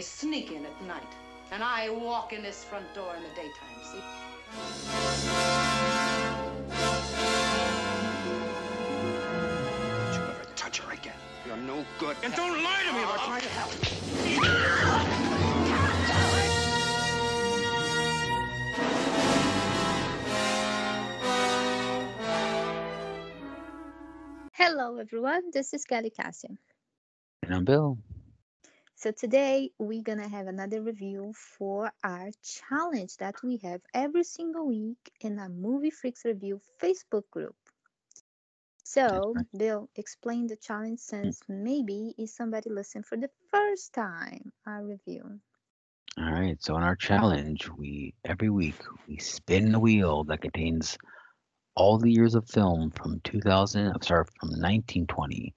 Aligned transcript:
They 0.00 0.04
sneak 0.04 0.50
in 0.50 0.64
at 0.64 0.82
night. 0.86 1.12
And 1.52 1.62
I 1.62 1.90
walk 1.90 2.32
in 2.32 2.42
this 2.42 2.64
front 2.64 2.86
door 2.94 3.14
in 3.16 3.22
the 3.22 3.28
daytime, 3.36 3.82
see? 3.82 4.00
Don't 10.06 10.14
you 10.14 10.22
ever 10.22 10.44
touch 10.56 10.78
her 10.78 10.90
again. 10.94 11.12
You're 11.46 11.58
no 11.58 11.84
good. 11.98 12.16
And 12.24 12.34
don't 12.34 12.64
lie 12.64 12.82
to 12.88 12.92
me 12.94 13.02
about 13.02 13.18
trying 13.26 13.42
to 13.42 13.48
help. 13.50 13.72
Hello, 24.54 24.96
everyone. 24.96 25.50
This 25.52 25.74
is 25.74 25.84
Kelly 25.84 26.10
Kassia. 26.18 26.56
And 27.42 27.54
I'm 27.54 27.66
Bill. 27.66 27.98
So 29.00 29.10
today 29.12 29.70
we're 29.78 30.02
gonna 30.02 30.28
have 30.28 30.46
another 30.46 30.82
review 30.82 31.32
for 31.32 31.90
our 32.04 32.28
challenge 32.42 33.16
that 33.16 33.42
we 33.42 33.56
have 33.64 33.80
every 33.94 34.24
single 34.24 34.66
week 34.66 34.98
in 35.22 35.38
our 35.38 35.48
Movie 35.48 35.88
Freaks 35.88 36.26
Review 36.26 36.60
Facebook 36.82 37.22
group. 37.30 37.56
So. 38.84 39.34
Bill, 39.56 39.88
explain 39.96 40.48
the 40.48 40.56
challenge 40.56 40.98
since 40.98 41.40
maybe 41.48 42.14
is 42.18 42.36
somebody 42.36 42.68
listening 42.68 43.04
for 43.04 43.16
the 43.16 43.30
first 43.50 43.94
time 43.94 44.52
our 44.66 44.84
review. 44.84 45.40
All 46.18 46.32
right. 46.32 46.62
So 46.62 46.76
in 46.76 46.82
our 46.82 46.96
challenge, 46.96 47.70
we 47.70 48.12
every 48.26 48.50
week 48.50 48.76
we 49.08 49.16
spin 49.16 49.72
the 49.72 49.80
wheel 49.80 50.24
that 50.24 50.42
contains 50.42 50.98
all 51.74 51.96
the 51.96 52.12
years 52.12 52.34
of 52.34 52.46
film 52.50 52.90
from 52.90 53.20
2000. 53.24 53.86
I'm 53.86 54.02
sorry, 54.02 54.26
from 54.38 54.50
1920, 54.50 55.54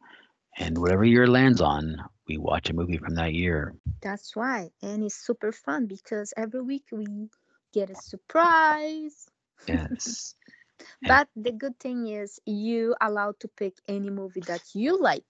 and 0.58 0.78
whatever 0.78 1.04
year 1.06 1.28
lands 1.28 1.62
on, 1.62 1.98
we 2.28 2.38
watch 2.38 2.70
a 2.70 2.73
movie 2.73 2.98
from 2.98 3.16
that 3.16 3.34
year. 3.34 3.76
That's 4.02 4.36
right, 4.36 4.72
and 4.82 5.04
it's 5.04 5.16
super 5.16 5.52
fun 5.52 5.88
because 5.88 6.34
every 6.38 6.62
week 6.62 6.88
we 6.92 7.30
get 7.73 7.90
a 7.90 7.96
surprise. 7.96 9.30
Yes. 9.68 10.36
But 11.02 11.30
the 11.36 11.52
good 11.52 11.80
thing 11.80 12.08
is 12.08 12.40
you 12.46 12.96
allowed 13.02 13.40
to 13.42 13.48
pick 13.48 13.78
any 13.88 14.09
movie 14.09 14.42
that 14.42 14.74
you 14.76 15.00
like, 15.00 15.26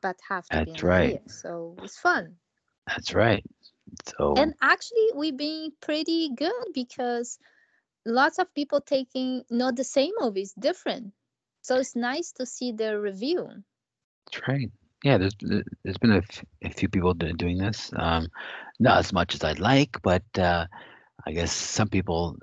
but 0.00 0.20
have 0.28 0.50
to 0.50 0.60
be 0.60 0.72
That's 0.72 0.82
in 0.82 0.84
right. 0.84 0.98
year. 0.98 1.22
So 1.26 1.76
it's 1.82 1.98
fun. 1.98 2.38
That's 2.86 3.14
right. 3.14 3.44
So 4.04 4.36
And 4.36 4.54
actually 4.60 5.10
we've 5.14 5.36
been 5.36 5.72
pretty 5.80 6.30
good 6.34 6.66
because 6.72 7.38
lots 8.04 8.38
of 8.38 8.54
people 8.54 8.80
taking 8.80 9.44
not 9.50 9.76
the 9.76 9.84
same 9.84 10.12
movies, 10.18 10.54
different. 10.58 11.14
So 11.62 11.76
it's 11.76 11.94
nice 11.96 12.32
to 12.32 12.46
see 12.46 12.72
their 12.72 13.00
review. 13.00 13.64
That's 14.26 14.48
right. 14.48 14.70
Yeah, 15.04 15.18
there's 15.18 15.34
there- 15.40 15.64
there's 15.84 15.98
been 15.98 16.12
a, 16.12 16.18
f- 16.18 16.44
a 16.62 16.70
few 16.70 16.88
people 16.88 17.14
do- 17.14 17.32
doing 17.34 17.58
this. 17.58 17.92
Um, 17.96 18.28
not 18.80 18.98
as 18.98 19.12
much 19.12 19.34
as 19.34 19.44
I'd 19.44 19.60
like, 19.60 20.00
but 20.02 20.24
uh, 20.38 20.66
I 21.26 21.32
guess 21.32 21.52
some 21.52 21.88
people 21.88 22.36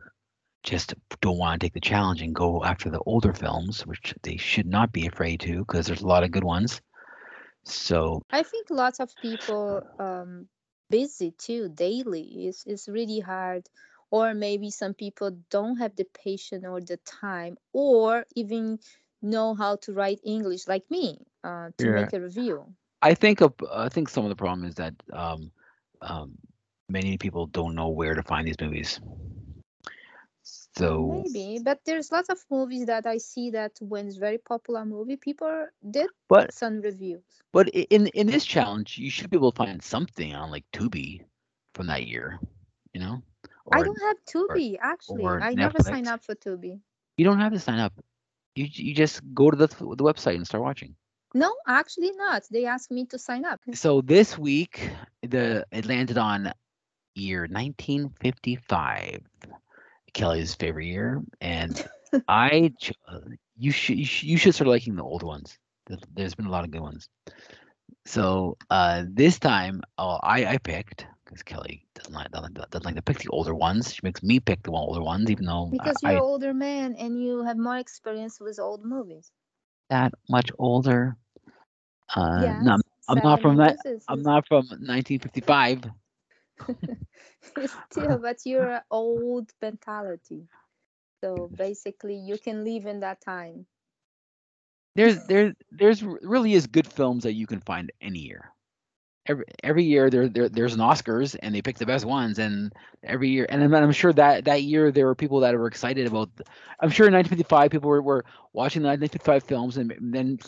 just 0.64 0.94
don't 1.22 1.38
want 1.38 1.60
to 1.62 1.66
take 1.66 1.74
the 1.74 1.82
challenge 1.82 2.22
and 2.22 2.36
go 2.36 2.64
after 2.64 2.90
the 2.90 3.00
older 3.06 3.34
films, 3.34 3.86
which 3.86 4.14
they 4.24 4.38
should 4.38 4.68
not 4.68 4.92
be 4.94 5.08
afraid 5.08 5.42
to, 5.42 5.60
because 5.60 5.88
there's 5.88 6.02
a 6.02 6.08
lot 6.08 6.24
of 6.24 6.32
good 6.32 6.44
ones. 6.46 6.82
So 7.66 8.22
I 8.32 8.44
think 8.44 8.70
lots 8.70 9.00
of 9.00 9.20
people 9.20 9.84
um 10.00 10.50
busy 10.90 11.32
too 11.32 11.70
daily. 11.70 12.48
It's 12.48 12.66
it's 12.66 12.88
really 12.88 13.20
hard. 13.20 13.70
Or 14.12 14.34
maybe 14.34 14.70
some 14.72 14.94
people 14.94 15.32
don't 15.50 15.78
have 15.78 15.96
the 15.96 16.06
patience 16.06 16.66
or 16.66 16.82
the 16.82 16.98
time 16.98 17.58
or 17.74 18.26
even 18.36 18.80
know 19.22 19.54
how 19.56 19.76
to 19.78 19.94
write 19.94 20.20
English 20.24 20.68
like 20.68 20.90
me 20.90 21.26
uh, 21.44 21.72
to 21.78 21.86
Yeah. 21.86 21.94
make 21.94 22.14
a 22.14 22.22
review. 22.22 22.76
I 23.02 23.14
think 23.16 23.42
of, 23.42 23.54
I 23.72 23.90
think 23.90 24.10
some 24.10 24.24
of 24.26 24.30
the 24.30 24.36
problem 24.36 24.68
is 24.68 24.76
that 24.76 24.94
um, 25.12 25.52
um, 26.02 26.38
many 26.90 27.18
people 27.18 27.48
don't 27.48 27.76
know 27.76 27.90
where 27.90 28.16
to 28.16 28.24
find 28.24 28.48
these 28.48 28.60
movies. 28.62 29.00
So, 30.44 31.24
Maybe, 31.24 31.60
but 31.60 31.80
there's 31.86 32.12
lots 32.12 32.30
of 32.30 32.44
movies 32.50 32.86
that 32.88 33.06
I 33.06 33.18
see 33.18 33.52
that 33.52 33.78
when 33.82 34.08
it's 34.08 34.18
very 34.18 34.38
popular 34.38 34.86
movie, 34.86 35.18
people 35.18 35.68
did 35.90 36.10
but 36.30 36.52
some 36.52 36.82
reviews. 36.82 37.44
but 37.54 37.70
in 37.70 38.08
in 38.08 38.28
this 38.28 38.46
challenge, 38.46 38.98
you 38.98 39.10
should 39.10 39.30
be 39.30 39.38
able 39.38 39.52
to 39.52 39.58
find 39.58 39.82
something 39.82 40.34
on 40.34 40.52
like 40.52 40.66
Tubi 40.72 41.24
from 41.74 41.88
that 41.88 42.06
year, 42.08 42.40
you 42.94 43.00
know. 43.02 43.22
I 43.72 43.82
don't 43.84 44.02
have 44.02 44.18
Tubi 44.26 44.78
actually. 44.80 45.24
or 45.24 45.40
I 45.40 45.56
never 45.56 45.80
sign 45.80 46.08
up 46.08 46.24
for 46.24 46.36
Tubi. 46.36 46.82
you 47.18 47.26
don't 47.26 47.40
have 47.40 47.54
to 47.54 47.60
sign 47.60 47.80
up. 47.80 47.94
You 48.56 48.68
you 48.70 48.94
just 48.94 49.22
go 49.34 49.50
to 49.52 49.58
the 49.58 49.68
the 49.68 50.04
website 50.04 50.36
and 50.36 50.46
start 50.46 50.64
watching. 50.64 50.96
No, 51.34 51.56
actually 51.68 52.12
not. 52.12 52.44
They 52.50 52.66
asked 52.66 52.92
me 52.92 53.06
to 53.08 53.18
sign 53.20 53.46
up. 53.46 53.62
So 53.74 54.02
this 54.02 54.38
week, 54.38 54.90
the 55.22 55.66
it 55.72 55.86
landed 55.86 56.18
on 56.18 56.52
year 57.16 57.48
1955, 57.48 59.22
Kelly's 60.14 60.56
favorite 60.56 60.86
year, 60.86 61.22
and 61.42 61.74
I 62.28 62.74
you 63.58 63.72
should 63.72 63.98
you 63.98 64.38
should, 64.38 64.54
start 64.56 64.68
liking 64.68 64.96
the 64.96 65.04
old 65.04 65.24
ones. 65.24 65.58
There- 65.88 65.98
There's 66.14 66.36
been 66.36 66.46
a 66.46 66.52
lot 66.52 66.64
of 66.66 66.72
good 66.72 66.82
ones. 66.82 67.10
So 68.06 68.58
uh, 68.70 69.04
this 69.08 69.40
time, 69.40 69.82
oh, 69.98 70.20
I 70.22 70.46
I 70.46 70.58
picked 70.58 71.06
because 71.26 71.44
Kelly 71.44 71.86
doesn't 71.96 72.14
like 72.14 72.32
doesn't, 72.32 72.54
doesn't 72.56 72.86
like 72.86 72.96
to 72.96 73.02
pick 73.02 73.20
the 73.20 73.30
older 73.30 73.54
ones. 73.56 73.94
She 73.94 74.02
makes 74.04 74.24
me 74.24 74.40
pick 74.40 74.64
the 74.64 74.72
older 74.72 75.02
ones, 75.02 75.30
even 75.32 75.46
though 75.46 75.72
Because 75.72 76.02
I, 76.04 76.12
you're 76.12 76.12
an 76.14 76.20
older 76.20 76.54
man 76.54 76.96
and 76.96 77.22
you 77.22 77.44
have 77.44 77.58
more 77.58 77.78
experience 77.78 78.40
with 78.40 78.60
old 78.60 78.84
movies. 78.86 79.32
that 79.90 80.14
much 80.30 80.52
older. 80.58 81.18
Uh, 82.16 82.52
yes. 82.52 82.58
no, 82.58 82.74
I'm, 82.74 82.82
I'm 83.08 83.22
not 83.22 83.42
from 83.42 83.58
that. 83.58 83.76
seven 83.76 83.82
years 83.86 83.86
is- 83.86 84.10
I'm 84.10 84.22
not 84.22 84.48
from 84.48 84.66
1955. 84.68 85.84
Still, 87.92 88.20
but 88.20 88.46
you're 88.46 88.72
an 88.72 88.82
old 88.92 89.52
mentality. 89.62 90.48
So 91.22 91.52
basically, 91.58 92.16
you 92.16 92.38
can 92.38 92.64
live 92.64 92.86
in 92.86 93.00
that 93.02 93.22
time. 93.22 93.68
there's 94.96 95.20
there 95.28 95.54
there's 95.72 96.04
really 96.04 96.54
is 96.54 96.68
good 96.68 96.88
films 96.88 97.24
that 97.24 97.34
you 97.34 97.48
can 97.48 97.62
find 97.62 97.92
any 98.02 98.20
year. 98.20 98.54
Every 99.26 99.46
every 99.64 99.84
year 99.86 100.10
there, 100.10 100.28
there 100.28 100.50
there's 100.50 100.74
an 100.74 100.82
Oscars 100.82 101.36
and 101.42 101.56
they 101.56 101.62
pick 101.62 101.78
the 101.78 101.86
best 101.86 102.04
ones 102.04 102.40
and 102.40 102.74
every 103.04 103.30
year 103.30 103.46
and 103.48 103.64
I'm, 103.64 103.74
I'm 103.74 103.92
sure 103.94 104.12
that 104.12 104.44
that 104.46 104.64
year 104.64 104.92
there 104.92 105.06
were 105.06 105.16
people 105.16 105.40
that 105.42 105.56
were 105.58 105.68
excited 105.68 106.08
about 106.08 106.30
I'm 106.82 106.90
sure 106.90 107.08
in 107.08 107.14
1955 107.14 107.72
people 107.72 107.90
were, 107.90 108.02
were 108.02 108.26
watching 108.52 108.82
the 108.82 108.90
1955 108.90 109.44
films 109.44 109.78
and 109.78 109.94
then 110.14 110.40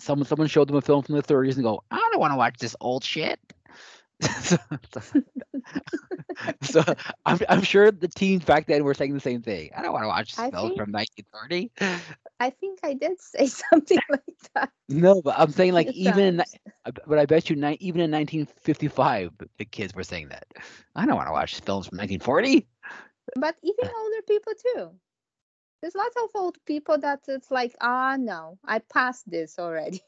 someone 0.00 0.26
someone 0.26 0.48
showed 0.48 0.66
them 0.68 0.76
a 0.76 0.80
film 0.80 1.02
from 1.04 1.14
the 1.14 1.22
30s 1.22 1.54
and 1.54 1.62
go 1.62 1.80
I 1.92 2.08
don't 2.10 2.20
want 2.20 2.32
to 2.32 2.36
watch 2.36 2.58
this 2.58 2.74
old 2.80 3.04
shit. 3.04 3.38
so, 4.40 4.56
so, 4.92 5.00
so 6.62 6.82
I'm 7.24 7.38
I'm 7.48 7.62
sure 7.62 7.92
the 7.92 8.08
teens 8.08 8.44
back 8.44 8.66
then 8.66 8.82
were 8.82 8.94
saying 8.94 9.14
the 9.14 9.20
same 9.20 9.42
thing. 9.42 9.70
I 9.76 9.82
don't 9.82 9.92
want 9.92 10.02
to 10.02 10.08
watch 10.08 10.30
this 10.32 10.40
I 10.40 10.50
film 10.50 10.70
think- 10.70 10.80
from 10.80 10.90
1930. 10.90 11.70
I 12.40 12.50
think 12.50 12.80
I 12.82 12.94
did 12.94 13.20
say 13.20 13.46
something 13.70 13.98
like 14.10 14.22
that. 14.54 14.70
No, 14.88 15.20
but 15.22 15.38
I'm 15.38 15.50
saying 15.50 15.72
like 15.74 15.88
even 15.88 16.24
in, 16.24 16.36
sounds- 16.38 16.56
I 16.84 16.90
b- 16.92 17.02
but 17.06 17.18
I 17.18 17.26
bet 17.26 17.50
you 17.50 17.56
ni- 17.56 17.76
even 17.80 18.00
in 18.00 18.10
1955 18.10 19.32
the 19.58 19.64
kids 19.64 19.94
were 19.94 20.04
saying 20.04 20.28
that. 20.28 20.46
I 20.96 21.04
don't 21.06 21.16
want 21.16 21.28
to 21.28 21.32
watch 21.32 21.60
films 21.60 21.86
from 21.86 21.98
1940. 21.98 22.66
But 23.36 23.56
even 23.62 23.84
older 24.02 24.22
people 24.26 24.52
too. 24.74 24.90
There's 25.82 25.94
lots 25.94 26.16
of 26.16 26.30
old 26.34 26.56
people 26.66 26.98
that 26.98 27.20
it's 27.28 27.50
like, 27.50 27.76
ah, 27.80 28.16
no, 28.18 28.58
I 28.64 28.80
passed 28.80 29.30
this 29.30 29.58
already. 29.58 30.02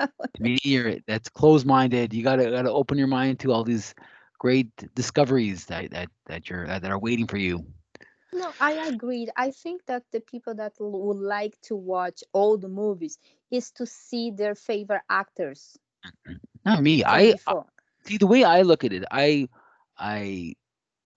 You're 0.40 0.96
that's 1.06 1.28
closed-minded. 1.28 2.12
You 2.12 2.22
gotta 2.22 2.50
gotta 2.50 2.70
open 2.70 2.98
your 2.98 3.06
mind 3.06 3.38
to 3.40 3.52
all 3.52 3.64
these 3.64 3.94
great 4.38 4.68
discoveries 4.94 5.66
that 5.66 5.90
that 5.92 6.08
that 6.26 6.50
you're 6.50 6.66
that 6.66 6.84
are 6.84 6.98
waiting 6.98 7.26
for 7.26 7.38
you. 7.38 7.64
No, 8.32 8.54
I 8.60 8.72
agreed. 8.88 9.30
I 9.36 9.50
think 9.50 9.86
that 9.86 10.10
the 10.10 10.20
people 10.20 10.54
that 10.54 10.74
would 10.80 11.16
like 11.18 11.60
to 11.62 11.76
watch 11.76 12.22
old 12.32 12.68
movies 12.70 13.18
is 13.50 13.70
to 13.72 13.86
see 13.86 14.30
their 14.30 14.54
favorite 14.54 15.04
actors. 15.08 15.78
Not 16.64 16.82
me. 16.82 17.04
I 17.04 17.34
I- 17.46 17.54
see 18.04 18.18
the 18.18 18.26
way 18.26 18.44
I 18.44 18.62
look 18.62 18.84
at 18.84 18.92
it. 18.92 19.04
I 19.10 19.48
I 19.98 20.54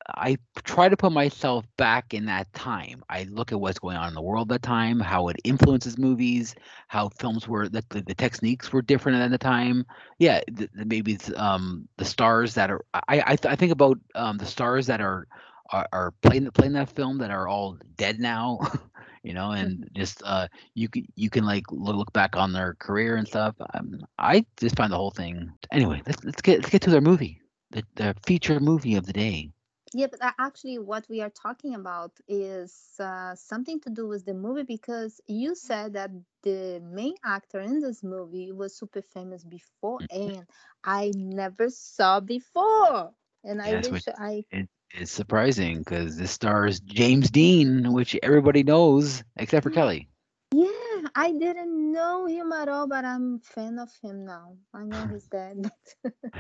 I 0.07 0.37
try 0.63 0.89
to 0.89 0.97
put 0.97 1.11
myself 1.11 1.65
back 1.77 2.13
in 2.13 2.25
that 2.25 2.51
time. 2.53 3.03
I 3.09 3.23
look 3.23 3.51
at 3.51 3.59
what's 3.59 3.79
going 3.79 3.97
on 3.97 4.07
in 4.09 4.13
the 4.15 4.21
world 4.21 4.51
at 4.51 4.61
that 4.61 4.67
time, 4.67 4.99
how 4.99 5.27
it 5.29 5.37
influences 5.43 5.97
movies, 5.97 6.55
how 6.87 7.09
films 7.09 7.47
were 7.47 7.67
that 7.69 7.89
the, 7.89 8.01
the 8.01 8.15
techniques 8.15 8.71
were 8.71 8.81
different 8.81 9.19
at 9.19 9.31
the 9.31 9.37
time. 9.37 9.85
Yeah, 10.19 10.41
th- 10.41 10.71
th- 10.71 10.85
maybe 10.87 11.13
it's, 11.13 11.31
um 11.37 11.87
the 11.97 12.05
stars 12.05 12.55
that 12.55 12.69
are. 12.71 12.81
I 12.93 13.21
I, 13.25 13.35
th- 13.35 13.51
I 13.51 13.55
think 13.55 13.71
about 13.71 13.97
um 14.15 14.37
the 14.37 14.45
stars 14.45 14.87
that 14.87 15.01
are 15.01 15.27
are, 15.71 15.87
are 15.91 16.11
playing 16.21 16.49
playing 16.51 16.73
that 16.73 16.89
film 16.89 17.17
that 17.19 17.31
are 17.31 17.47
all 17.47 17.77
dead 17.95 18.19
now. 18.19 18.59
you 19.23 19.33
know, 19.33 19.51
and 19.51 19.87
just 19.95 20.21
uh 20.25 20.47
you 20.73 20.87
can 20.89 21.05
you 21.15 21.29
can 21.29 21.45
like 21.45 21.63
look, 21.71 21.95
look 21.95 22.13
back 22.13 22.35
on 22.35 22.53
their 22.53 22.75
career 22.75 23.15
and 23.15 23.27
stuff. 23.27 23.55
Um, 23.73 24.01
I 24.17 24.45
just 24.59 24.75
find 24.75 24.91
the 24.91 24.97
whole 24.97 25.11
thing. 25.11 25.51
Anyway, 25.71 26.01
let's 26.07 26.23
let's 26.23 26.41
get 26.41 26.59
let's 26.59 26.69
get 26.69 26.81
to 26.83 26.89
their 26.91 27.01
movie, 27.01 27.41
the 27.71 27.83
the 27.95 28.15
feature 28.25 28.59
movie 28.59 28.95
of 28.95 29.05
the 29.05 29.13
day. 29.13 29.51
Yeah, 29.93 30.07
but 30.11 30.19
actually, 30.37 30.77
what 30.79 31.07
we 31.09 31.21
are 31.21 31.29
talking 31.29 31.73
about 31.73 32.19
is 32.27 32.95
uh, 32.99 33.35
something 33.35 33.79
to 33.81 33.89
do 33.89 34.07
with 34.07 34.25
the 34.25 34.33
movie 34.33 34.63
because 34.63 35.21
you 35.27 35.55
said 35.55 35.93
that 35.93 36.11
the 36.43 36.79
main 36.83 37.15
actor 37.23 37.59
in 37.59 37.79
this 37.79 38.03
movie 38.03 38.51
was 38.51 38.75
super 38.75 39.01
famous 39.01 39.43
before, 39.43 40.03
and 40.09 40.47
I 40.83 41.11
never 41.15 41.69
saw 41.69 42.19
before. 42.19 43.13
And 43.43 43.61
I 43.61 43.75
wish 43.75 44.07
I 44.07 44.45
It's 44.91 45.11
surprising 45.11 45.79
because 45.79 46.17
this 46.17 46.31
stars 46.31 46.79
James 46.79 47.29
Dean, 47.31 47.91
which 47.93 48.15
everybody 48.21 48.63
knows 48.63 49.23
except 49.35 49.63
for 49.63 49.69
Kelly. 49.71 50.09
yeah, 50.53 51.07
I 51.15 51.31
didn't 51.31 51.91
know 51.91 52.25
him 52.25 52.51
at 52.51 52.67
all, 52.69 52.87
but 52.87 53.05
I'm 53.05 53.35
a 53.35 53.39
fan 53.39 53.79
of 53.79 53.89
him 54.01 54.25
now. 54.25 54.57
I 54.73 54.83
know 54.85 55.05
he's 55.09 55.27
dead, 55.27 55.61
but 56.03 56.13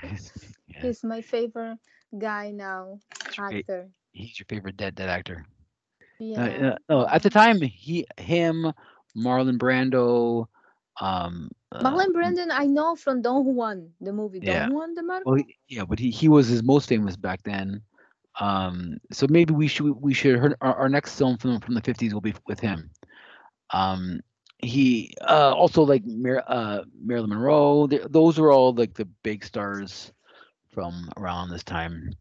Yeah, 0.67 0.81
he's 0.81 1.03
my 1.03 1.21
favorite 1.21 1.79
guy 2.17 2.51
now, 2.51 2.99
actor. 3.37 3.89
he's 4.11 4.39
your 4.39 4.45
favorite 4.49 4.77
dead 4.77 4.95
dead 4.95 5.09
actor. 5.09 5.45
Uh, 6.37 6.41
Yeah. 6.41 6.41
uh, 6.41 6.75
no, 6.89 7.07
at 7.07 7.23
the 7.23 7.29
time, 7.29 7.61
he, 7.61 8.05
him, 8.17 8.71
Marlon 9.15 9.57
Brando, 9.57 10.47
um, 10.99 11.49
uh, 11.71 11.97
Marlon 11.97 12.13
Brandon, 12.13 12.51
I 12.51 12.65
know 12.67 12.95
from 12.95 13.21
Don 13.21 13.55
Juan, 13.55 13.95
the 13.99 14.11
movie 14.13 14.39
Don 14.39 14.65
Yeah. 14.65 14.69
Juan 14.69 14.93
de 14.93 15.01
Marco. 15.03 15.25
Well, 15.25 15.43
yeah, 15.67 15.85
but 15.85 15.99
he, 15.99 16.11
he 16.11 16.27
was 16.29 16.47
his 16.47 16.63
most 16.63 16.89
famous 16.89 17.15
back 17.17 17.43
then. 17.43 17.81
Um, 18.39 18.97
so 19.11 19.27
maybe 19.29 19.53
we 19.53 19.67
should 19.67 19.91
we 20.01 20.13
should 20.13 20.55
our, 20.61 20.75
our 20.75 20.89
next 20.89 21.17
film 21.17 21.37
from 21.37 21.59
from 21.59 21.73
the 21.73 21.81
fifties 21.81 22.13
will 22.13 22.21
be 22.21 22.33
with 22.47 22.59
him. 22.59 22.89
Um, 23.71 24.21
he 24.59 25.13
uh, 25.21 25.53
also 25.53 25.83
like 25.83 26.03
Mar- 26.05 26.43
uh, 26.47 26.83
Marilyn 27.01 27.29
Monroe. 27.29 27.87
th- 27.87 28.07
those 28.09 28.37
were 28.37 28.51
all 28.51 28.73
like 28.73 28.93
the 28.93 29.05
big 29.23 29.45
stars 29.45 30.11
from 30.69 31.09
around 31.17 31.49
this 31.49 31.63
time. 31.63 32.13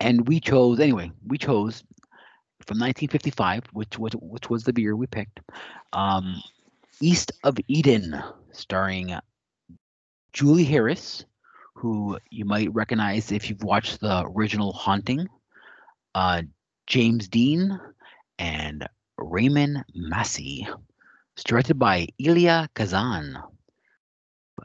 And 0.00 0.26
we 0.28 0.40
chose 0.40 0.80
anyway. 0.80 1.10
We 1.26 1.38
chose 1.38 1.82
from 2.66 2.78
1955, 2.78 3.64
which 3.72 3.98
was 3.98 4.12
which 4.14 4.48
was 4.48 4.64
the 4.64 4.74
year 4.80 4.96
we 4.96 5.06
picked. 5.06 5.40
Um, 5.92 6.42
East 7.00 7.32
of 7.44 7.56
Eden, 7.68 8.22
starring 8.52 9.14
Julie 10.32 10.64
Harris, 10.64 11.24
who 11.74 12.18
you 12.30 12.44
might 12.44 12.72
recognize 12.74 13.32
if 13.32 13.48
you've 13.48 13.62
watched 13.62 14.00
the 14.00 14.24
original 14.36 14.72
Haunting, 14.72 15.28
uh, 16.14 16.42
James 16.86 17.28
Dean, 17.28 17.78
and 18.38 18.88
Raymond 19.18 19.84
Massey. 19.94 20.66
It's 21.34 21.44
directed 21.44 21.78
by 21.78 22.08
Elia 22.18 22.68
Kazan. 22.74 23.38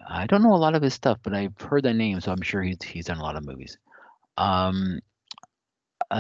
I 0.07 0.25
don't 0.27 0.44
know 0.44 0.53
a 0.53 0.57
lot 0.57 0.75
of 0.75 0.81
his 0.81 0.94
stuff, 0.94 1.19
but 1.24 1.33
I've 1.33 1.59
heard 1.59 1.83
that 1.83 1.94
name, 1.94 2.19
so 2.21 2.31
I'm 2.31 2.42
sure 2.42 2.62
he's 2.62 2.81
he's 2.83 3.06
done 3.06 3.18
a 3.18 3.24
lot 3.24 3.36
of 3.36 3.45
movies. 3.45 3.77
Um, 4.38 5.00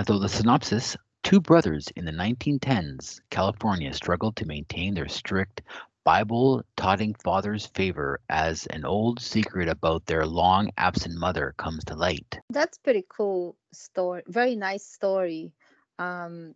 though 0.05 0.19
the 0.19 0.29
synopsis: 0.29 0.95
Two 1.23 1.41
brothers 1.41 1.87
in 1.95 2.05
the 2.05 2.11
1910s, 2.11 3.19
California, 3.29 3.93
struggled 3.93 4.35
to 4.37 4.45
maintain 4.45 4.93
their 4.93 5.07
strict 5.07 5.63
Bible 6.05 6.63
taughting 6.77 7.15
father's 7.15 7.65
favor 7.65 8.21
as 8.29 8.67
an 8.67 8.85
old 8.85 9.19
secret 9.19 9.67
about 9.67 10.05
their 10.05 10.25
long 10.25 10.69
absent 10.77 11.15
mother 11.17 11.55
comes 11.57 11.83
to 11.85 11.95
light. 11.95 12.39
That's 12.51 12.77
pretty 12.77 13.03
cool 13.09 13.57
story. 13.73 14.21
Very 14.27 14.55
nice 14.55 14.85
story. 14.85 15.51
Um, 15.97 16.53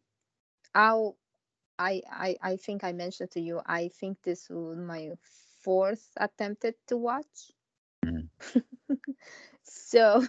I'll, 0.76 1.18
I, 1.80 2.04
I, 2.12 2.36
I 2.42 2.56
think 2.58 2.84
I 2.84 2.94
mentioned 2.94 3.32
to 3.32 3.42
you. 3.42 3.60
I 3.66 3.90
think 4.00 4.20
this 4.24 4.48
was 4.50 4.78
my 4.78 5.14
fourth 5.64 6.08
attempted 6.16 6.76
to 6.88 6.98
watch. 6.98 7.52
Mm. 8.06 8.30
so, 9.64 10.26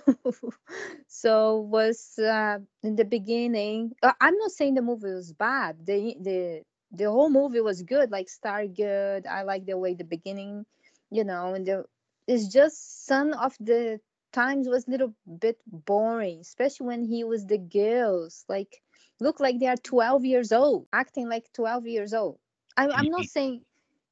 so 1.08 1.60
was 1.60 2.18
uh, 2.18 2.58
in 2.82 2.96
the 2.96 3.04
beginning. 3.04 3.92
Uh, 4.02 4.14
I'm 4.18 4.36
not 4.38 4.50
saying 4.50 4.74
the 4.74 4.82
movie 4.82 5.12
was 5.12 5.34
bad. 5.34 5.84
The 5.84 6.16
the 6.20 6.62
the 6.92 7.10
whole 7.10 7.30
movie 7.30 7.60
was 7.60 7.82
good. 7.82 8.10
Like 8.10 8.28
star 8.28 8.66
good. 8.66 9.26
I 9.26 9.42
like 9.42 9.66
the 9.66 9.78
way 9.78 9.94
the 9.94 10.04
beginning, 10.04 10.66
you 11.10 11.24
know, 11.24 11.54
and 11.54 11.66
the 11.66 11.84
it's 12.26 12.48
just 12.48 13.06
some 13.06 13.32
of 13.32 13.56
the 13.60 14.00
times 14.32 14.68
was 14.68 14.86
a 14.86 14.90
little 14.90 15.14
bit 15.40 15.58
boring, 15.66 16.40
especially 16.40 16.86
when 16.86 17.04
he 17.04 17.24
was 17.24 17.46
the 17.46 17.58
girls. 17.58 18.44
Like 18.48 18.80
look 19.20 19.40
like 19.40 19.58
they 19.58 19.66
are 19.66 19.76
12 19.76 20.24
years 20.24 20.52
old, 20.52 20.86
acting 20.92 21.28
like 21.28 21.52
12 21.54 21.86
years 21.86 22.14
old. 22.14 22.38
I'm, 22.76 22.90
I'm 22.92 23.10
not 23.10 23.26
saying 23.26 23.62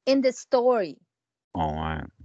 in 0.05 0.21
the 0.21 0.33
story. 0.33 0.97
Oh, 1.55 1.73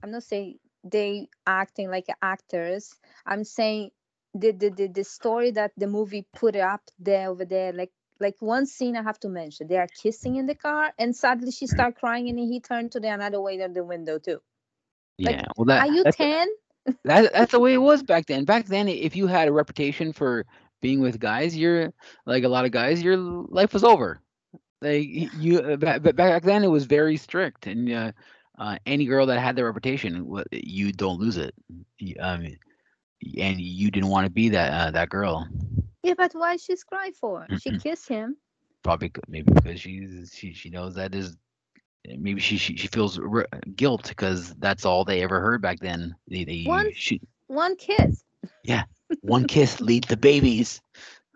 I'm 0.03 0.11
not 0.11 0.23
saying 0.23 0.59
they 0.85 1.29
acting 1.47 1.91
like 1.91 2.07
actors. 2.23 2.95
I'm 3.27 3.45
saying 3.45 3.91
the 4.35 4.53
the, 4.53 4.71
the, 4.71 4.87
the 4.89 5.05
story 5.05 5.51
that 5.53 5.73
the 5.77 5.87
movie 5.87 6.27
put 6.35 6.57
up 6.57 6.83
there 6.99 7.29
over 7.31 7.45
there, 7.45 7.73
like 7.73 7.93
like 8.21 8.37
one 8.41 8.67
scene 8.67 8.97
I 8.97 9.03
have 9.03 9.19
to 9.21 9.29
mention. 9.29 9.67
They 9.69 9.77
are 9.79 9.89
kissing 9.89 10.37
in 10.37 10.47
the 10.47 10.55
car, 10.55 10.93
and 10.99 11.15
suddenly 11.15 11.53
she 11.53 11.67
start 11.67 11.97
crying, 11.97 12.29
and 12.29 12.39
he 12.39 12.61
turned 12.61 12.93
to 12.93 13.01
the 13.01 13.09
another 13.13 13.41
way 13.41 13.59
of 13.61 13.75
the 13.75 13.85
window 13.85 14.19
too. 14.19 14.41
Like, 15.25 15.41
yeah. 15.41 15.47
Well, 15.57 15.67
that 15.67 15.87
are 15.87 15.89
you 15.89 16.05
ten? 16.05 16.49
that 17.05 17.33
that's 17.33 17.53
the 17.53 17.61
way 17.61 17.75
it 17.75 17.79
was 17.79 18.03
back 18.03 18.27
then. 18.27 18.45
Back 18.45 18.67
then, 18.67 18.89
if 18.89 19.17
you 19.17 19.27
had 19.27 19.49
a 19.49 19.53
reputation 19.53 20.13
for 20.13 20.47
being 20.81 21.01
with 21.01 21.19
guys, 21.19 21.57
you're 21.57 21.93
like 22.27 22.45
a 22.45 22.49
lot 22.49 22.65
of 22.65 22.71
guys, 22.73 23.03
your 23.03 23.17
life 23.17 23.73
was 23.73 23.85
over. 23.85 24.21
Like 24.81 25.07
you, 25.07 25.61
uh, 25.61 25.77
ba- 25.77 26.01
back 26.01 26.43
then, 26.43 26.65
it 26.65 26.69
was 26.69 26.85
very 26.85 27.17
strict, 27.17 27.67
and 27.67 27.91
uh, 27.91 28.13
uh, 28.59 28.79
any 28.87 29.07
girl 29.07 29.27
that 29.27 29.41
had 29.41 29.57
the 29.57 29.65
reputation, 29.65 30.43
you 30.53 30.93
don't 30.93 31.21
lose 31.21 31.37
it. 31.37 31.55
Um, 32.21 32.47
and 33.39 33.61
you 33.61 33.91
didn't 33.91 34.11
want 34.11 34.27
to 34.27 34.31
be 34.31 34.51
that 34.51 34.73
uh, 34.73 34.91
that 34.93 35.09
girl. 35.09 35.49
Yeah, 36.05 36.15
but 36.15 36.35
why 36.35 36.57
she's 36.57 36.85
crying 36.85 37.15
for? 37.15 37.49
She 37.53 37.73
kissed 37.73 38.09
him. 38.09 38.39
Probably 38.83 39.13
maybe 39.29 39.53
because 39.53 39.81
she's 39.81 40.33
she 40.35 40.53
she 40.53 40.71
knows 40.71 40.95
that 40.97 41.15
is 41.15 41.37
maybe 42.07 42.41
she 42.41 42.57
she, 42.59 42.77
she 42.77 42.89
feels 42.89 43.19
r- 43.19 43.47
guilt 43.75 44.09
because 44.09 44.55
that's 44.57 44.85
all 44.87 45.05
they 45.05 45.23
ever 45.23 45.41
heard 45.41 45.63
back 45.63 45.81
then. 45.81 46.15
They, 46.29 46.45
they 46.45 46.63
One- 46.65 46.93
she, 46.95 47.21
One 47.47 47.77
kiss. 47.77 48.25
Yeah, 48.65 48.85
one 49.21 49.45
kiss 49.45 49.81
leads 49.81 50.09
to 50.09 50.17
babies. 50.17 50.81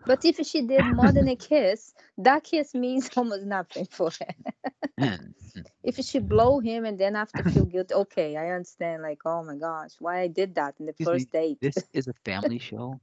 But 0.05 0.25
if 0.25 0.37
she 0.45 0.61
did 0.61 0.89
more 0.91 1.11
than 1.11 1.27
a 1.27 1.35
kiss, 1.35 1.93
that 2.17 2.43
kiss 2.43 2.73
means 2.75 3.09
almost 3.17 3.45
nothing 3.45 3.85
for 3.85 4.09
her. 4.11 4.33
If 5.83 5.95
she 5.97 6.19
blow 6.19 6.59
him 6.59 6.85
and 6.85 6.99
then 6.99 7.15
after 7.15 7.43
feel 7.43 7.65
guilty, 7.65 7.93
okay, 7.93 8.35
I 8.37 8.49
understand. 8.49 9.03
Like, 9.03 9.21
oh 9.25 9.43
my 9.43 9.55
gosh, 9.55 9.95
why 9.99 10.19
I 10.21 10.27
did 10.27 10.55
that 10.55 10.79
in 10.79 10.85
the 10.85 10.93
Excuse 10.99 11.13
me, 11.13 11.25
first 11.25 11.31
date? 11.31 11.59
this 11.61 11.85
is 11.93 12.07
a 12.07 12.13
family 12.25 12.59
show. 12.59 12.99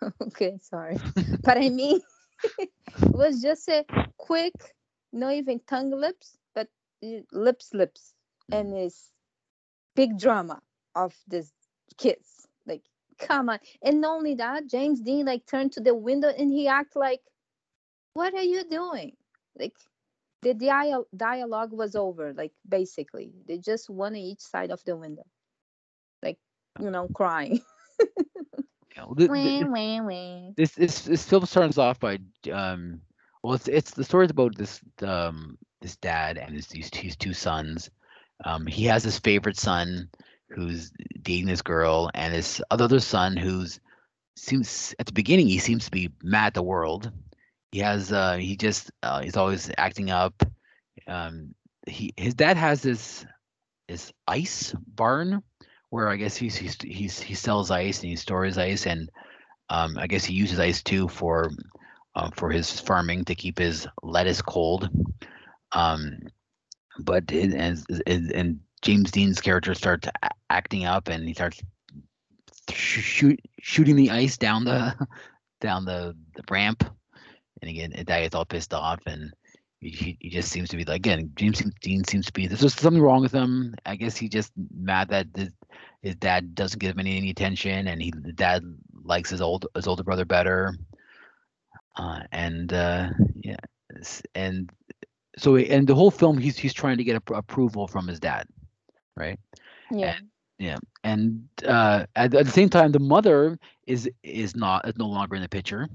okay, 0.22 0.58
sorry, 0.62 0.98
but 1.42 1.58
I 1.58 1.68
mean, 1.70 2.00
it 2.58 2.70
was 3.12 3.42
just 3.42 3.68
a 3.68 3.84
quick, 4.18 4.54
not 5.12 5.34
even 5.34 5.60
tongue 5.68 5.90
lips, 5.90 6.36
but 6.54 6.68
uh, 7.04 7.20
lips 7.32 7.74
lips, 7.74 8.14
and 8.52 8.72
this 8.72 9.12
big 9.96 10.18
drama 10.18 10.60
of 10.94 11.14
this 11.28 11.52
kiss. 11.98 12.46
Like, 12.66 12.82
come 13.18 13.48
on, 13.50 13.58
and 13.82 14.00
not 14.00 14.16
only 14.16 14.34
that, 14.36 14.68
James 14.68 15.00
Dean 15.00 15.26
like 15.26 15.46
turned 15.46 15.72
to 15.72 15.80
the 15.80 15.94
window 15.94 16.28
and 16.28 16.52
he 16.52 16.68
act 16.68 16.96
like, 16.96 17.20
"What 18.14 18.34
are 18.34 18.42
you 18.42 18.64
doing?" 18.64 19.16
Like. 19.58 19.74
The 20.42 20.54
dia- 20.54 21.04
dialogue 21.16 21.72
was 21.72 21.96
over, 21.96 22.32
like 22.32 22.52
basically. 22.68 23.32
They 23.48 23.58
just 23.58 23.90
one 23.90 24.12
on 24.12 24.18
each 24.18 24.40
side 24.40 24.70
of 24.70 24.84
the 24.84 24.96
window. 24.96 25.24
Like, 26.22 26.38
you 26.80 26.90
know, 26.90 27.08
crying. 27.14 27.60
Know, 29.00 29.14
th- 29.16 29.32
th- 29.32 29.66
Wah, 29.66 29.66
wah, 29.66 30.00
wah. 30.02 30.52
this 30.56 30.72
this 30.72 31.02
this 31.02 31.24
film 31.28 31.46
starts 31.46 31.78
off 31.78 32.00
by 32.00 32.18
um 32.52 33.00
well 33.42 33.54
it's 33.54 33.68
it's 33.68 33.92
the 33.92 34.04
story's 34.04 34.30
about 34.30 34.56
this 34.56 34.80
um 35.02 35.58
this 35.80 35.96
dad 35.96 36.38
and 36.38 36.54
his 36.54 36.68
these 36.68 36.90
his 36.94 37.16
two 37.16 37.34
sons. 37.34 37.90
Um 38.44 38.66
he 38.66 38.84
has 38.86 39.04
his 39.04 39.18
favorite 39.18 39.56
son 39.58 40.10
who's 40.50 40.92
dating 41.22 41.46
this 41.46 41.62
girl 41.62 42.10
and 42.14 42.34
his 42.34 42.62
other 42.70 43.00
son 43.00 43.36
who's 43.36 43.80
seems 44.36 44.94
at 44.98 45.06
the 45.06 45.12
beginning 45.12 45.46
he 45.48 45.58
seems 45.58 45.86
to 45.86 45.90
be 45.90 46.10
mad 46.22 46.48
at 46.48 46.54
the 46.54 46.62
world. 46.62 47.12
He 47.72 47.80
has 47.80 48.12
uh 48.12 48.36
he 48.36 48.56
just 48.56 48.90
uh, 49.02 49.22
he's 49.22 49.36
always 49.36 49.70
acting 49.78 50.10
up. 50.10 50.42
Um 51.06 51.54
he 51.86 52.12
his 52.16 52.34
dad 52.34 52.56
has 52.56 52.82
this 52.82 53.24
this 53.88 54.12
ice 54.28 54.74
barn 54.86 55.42
where 55.90 56.08
I 56.08 56.16
guess 56.16 56.36
he's 56.36 56.56
he's, 56.56 56.76
he's 56.80 57.20
he 57.20 57.34
sells 57.34 57.70
ice 57.70 58.00
and 58.00 58.10
he 58.10 58.16
stores 58.16 58.58
ice 58.58 58.86
and 58.86 59.10
um, 59.68 59.96
I 59.98 60.06
guess 60.06 60.24
he 60.24 60.34
uses 60.34 60.58
ice 60.58 60.82
too 60.82 61.08
for 61.08 61.50
uh, 62.14 62.30
for 62.34 62.50
his 62.50 62.80
farming 62.80 63.24
to 63.26 63.34
keep 63.34 63.58
his 63.58 63.86
lettuce 64.02 64.42
cold. 64.42 64.88
Um, 65.72 66.18
but 66.98 67.30
it, 67.30 67.54
and, 67.54 68.32
and 68.32 68.60
James 68.82 69.10
Dean's 69.10 69.40
character 69.40 69.74
starts 69.74 70.08
acting 70.48 70.84
up 70.84 71.08
and 71.08 71.26
he 71.26 71.34
starts 71.34 71.62
sh- 72.70 73.00
shoot, 73.00 73.40
shooting 73.60 73.96
the 73.96 74.10
ice 74.10 74.36
down 74.36 74.64
the 74.64 74.94
down 75.60 75.84
the, 75.84 76.16
the 76.34 76.42
ramp. 76.50 76.84
And 77.62 77.70
again, 77.70 77.92
gets 78.06 78.34
all 78.34 78.46
pissed 78.46 78.72
off 78.72 79.00
and 79.06 79.32
he, 79.80 80.16
he 80.20 80.28
just 80.30 80.50
seems 80.50 80.68
to 80.68 80.76
be 80.76 80.84
like 80.84 80.98
again 80.98 81.30
James 81.36 81.62
Dean 81.80 82.04
seems 82.04 82.26
to 82.26 82.32
be 82.32 82.46
there's 82.46 82.60
just 82.60 82.78
something 82.78 83.02
wrong 83.02 83.22
with 83.22 83.32
him. 83.32 83.74
I 83.86 83.96
guess 83.96 84.16
he 84.16 84.28
just 84.28 84.52
mad 84.74 85.08
that 85.08 85.26
his, 85.34 85.50
his 86.02 86.16
dad 86.16 86.54
doesn't 86.54 86.78
give 86.78 86.92
him 86.92 87.00
any, 87.00 87.16
any 87.16 87.30
attention 87.30 87.88
and 87.88 88.02
he 88.02 88.10
the 88.10 88.32
dad 88.32 88.62
likes 89.04 89.30
his 89.30 89.40
old 89.40 89.66
his 89.74 89.86
older 89.86 90.02
brother 90.04 90.24
better. 90.24 90.74
Uh, 91.96 92.20
and 92.32 92.72
uh, 92.72 93.08
yeah, 93.42 93.56
and 94.34 94.70
so 95.36 95.56
and 95.56 95.86
the 95.86 95.94
whole 95.94 96.10
film 96.10 96.38
he's 96.38 96.58
he's 96.58 96.72
trying 96.74 96.98
to 96.98 97.04
get 97.04 97.22
appro- 97.22 97.38
approval 97.38 97.86
from 97.86 98.06
his 98.06 98.20
dad, 98.20 98.46
right? 99.16 99.38
Yeah. 99.90 100.14
Yeah, 100.58 100.76
and 101.04 101.48
uh, 101.66 102.04
at, 102.14 102.34
at 102.34 102.44
the 102.44 102.52
same 102.52 102.68
time, 102.68 102.92
the 102.92 102.98
mother 102.98 103.58
is 103.86 104.10
is 104.22 104.54
not 104.54 104.86
is 104.86 104.96
no 104.98 105.06
longer 105.06 105.34
in 105.34 105.42
the 105.42 105.48
picture, 105.48 105.88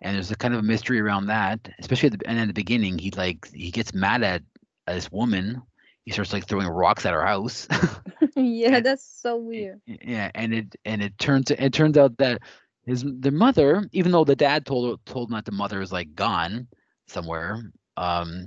and 0.00 0.14
there's 0.14 0.30
a 0.30 0.36
kind 0.36 0.54
of 0.54 0.60
a 0.60 0.62
mystery 0.64 1.00
around 1.00 1.26
that. 1.26 1.68
Especially 1.78 2.08
at 2.10 2.18
the 2.18 2.28
and 2.28 2.38
in 2.38 2.48
the 2.48 2.54
beginning, 2.54 2.98
he 2.98 3.10
like 3.10 3.48
he 3.52 3.70
gets 3.70 3.92
mad 3.94 4.22
at, 4.22 4.42
at 4.86 4.94
this 4.94 5.10
woman. 5.12 5.62
He 6.04 6.12
starts 6.12 6.32
like 6.32 6.46
throwing 6.46 6.66
rocks 6.68 7.04
at 7.06 7.12
her 7.12 7.24
house. 7.24 7.68
yeah, 8.36 8.76
And- 8.76 8.86
that's 8.86 9.04
so 9.04 9.36
weird. 9.36 9.80
yeah, 9.86 10.30
and 10.34 10.54
it 10.54 10.76
and 10.84 11.02
it 11.02 11.18
turns 11.18 11.50
it 11.50 11.72
turns 11.72 11.96
out 11.98 12.16
that 12.18 12.40
his 12.86 13.04
the 13.04 13.30
mother, 13.30 13.86
even 13.92 14.10
though 14.12 14.24
the 14.24 14.34
dad 14.36 14.64
told 14.66 15.04
told 15.06 15.28
him 15.28 15.34
that 15.34 15.44
the 15.44 15.52
mother 15.52 15.80
is 15.82 15.92
like 15.92 16.14
gone 16.14 16.66
somewhere, 17.06 17.62
um, 17.96 18.46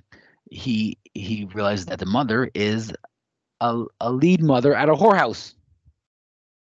he 0.49 0.97
he 1.13 1.47
realizes 1.53 1.85
that 1.85 1.99
the 1.99 2.05
mother 2.07 2.49
is 2.55 2.91
a 3.61 3.83
a 4.01 4.11
lead 4.11 4.41
mother 4.41 4.73
at 4.75 4.89
a 4.89 4.93
whorehouse. 4.95 5.53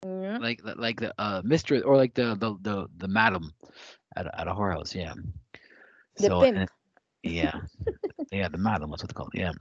Yeah. 0.04 0.38
like 0.40 0.62
the- 0.64 0.76
like 0.76 1.00
the 1.00 1.14
uh 1.20 1.42
mistress 1.46 1.84
or 1.84 1.96
like 1.96 2.14
the 2.16 2.36
the 2.36 2.56
the, 2.62 2.88
the 2.98 3.08
madam 3.08 3.52
at 4.16 4.26
a, 4.28 4.40
at 4.42 4.48
a 4.48 4.52
whorehouse 4.54 4.94
yeah 4.96 5.14
The 6.18 6.24
so 6.28 6.42
pimp. 6.42 6.58
and- 6.58 6.70
yeah 7.24 7.60
yeah 8.32 8.48
the 8.50 8.58
madam 8.58 8.90
that's 8.90 9.04
what 9.04 9.14
call 9.14 9.30
it 9.34 9.40
yeah 9.40 9.52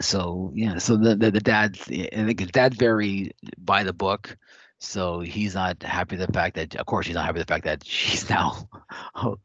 so 0.00 0.52
yeah 0.54 0.76
so 0.78 0.96
the 0.96 1.16
the, 1.16 1.30
the 1.30 1.40
dad's 1.40 1.80
i 1.90 2.08
think 2.26 2.40
his 2.40 2.50
dad's 2.50 2.76
very 2.76 3.32
by 3.58 3.82
the 3.82 3.92
book 3.94 4.36
so 4.78 5.20
he's 5.20 5.54
not 5.54 5.82
happy 5.82 6.16
with 6.16 6.26
the 6.26 6.32
fact 6.34 6.54
that 6.56 6.74
of 6.76 6.84
course 6.86 7.06
he's 7.06 7.14
not 7.14 7.24
happy 7.24 7.38
with 7.38 7.46
the 7.46 7.52
fact 7.54 7.64
that 7.64 7.82
she's 7.86 8.28
now 8.36 8.68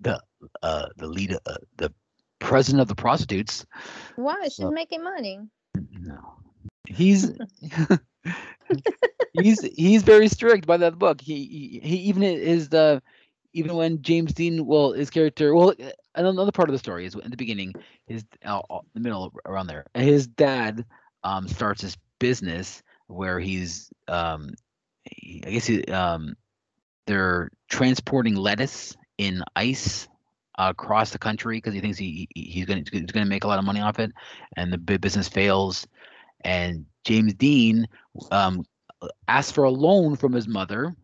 the 0.01 0.19
uh 0.61 0.87
the 0.97 1.07
leader 1.07 1.37
uh, 1.45 1.55
the 1.77 1.93
president 2.39 2.81
of 2.81 2.87
the 2.89 2.95
prostitutes 2.95 3.65
Why? 4.17 4.35
She's 4.45 4.55
So- 4.57 4.71
making 4.71 5.03
money. 5.03 5.39
no. 5.91 6.19
He's 6.87 7.31
he's 9.33 9.61
he's 9.61 10.03
very 10.03 10.27
strict 10.27 10.65
by 10.65 10.77
that 10.77 10.97
book. 10.99 11.21
He 11.21 11.45
he, 11.45 11.79
he 11.87 11.95
even 12.09 12.23
is 12.23 12.69
the 12.69 13.01
even 13.53 13.75
when 13.75 14.01
James 14.01 14.34
Dean, 14.34 14.65
well, 14.65 14.93
his 14.93 15.10
character, 15.10 15.53
well, 15.53 15.74
another 16.15 16.51
part 16.51 16.70
of 16.70 16.74
the 16.74 16.79
story 16.79 17.05
is 17.05 17.15
in 17.15 17.31
the 17.31 17.38
beginning, 17.38 17.74
his 18.05 18.24
uh, 18.46 18.62
uh, 18.70 18.79
the 18.93 19.00
middle 19.00 19.31
around 19.46 19.67
there, 19.67 19.86
his 19.93 20.27
dad 20.27 20.86
um 21.24 21.48
starts 21.48 21.81
his 21.81 21.98
business 22.20 22.81
where 23.08 23.39
he's 23.39 23.91
um 24.08 24.50
he, 25.03 25.43
I 25.46 25.51
guess 25.51 25.65
he 25.65 25.84
um 25.86 26.36
they're 27.05 27.50
transporting 27.70 28.36
lettuce 28.36 28.96
in 29.17 29.43
ice 29.55 30.08
across 30.58 31.12
the 31.12 31.17
country 31.20 31.58
because 31.58 31.74
he 31.74 31.79
thinks 31.81 31.98
he, 31.98 32.27
he 32.34 32.41
he's 32.43 32.65
gonna 32.65 32.84
he's 32.91 33.05
gonna 33.12 33.25
make 33.25 33.43
a 33.43 33.48
lot 33.48 33.60
of 33.60 33.65
money 33.65 33.81
off 33.81 34.00
it, 34.00 34.12
and 34.58 34.72
the 34.72 34.77
business 34.77 35.27
fails, 35.27 35.88
and 36.43 36.86
James 37.03 37.34
Dean 37.34 37.88
um 38.31 38.63
asked 39.27 39.53
for 39.53 39.63
a 39.63 39.72
loan 39.72 40.15
from 40.15 40.34
his 40.34 40.48
mother 40.48 40.96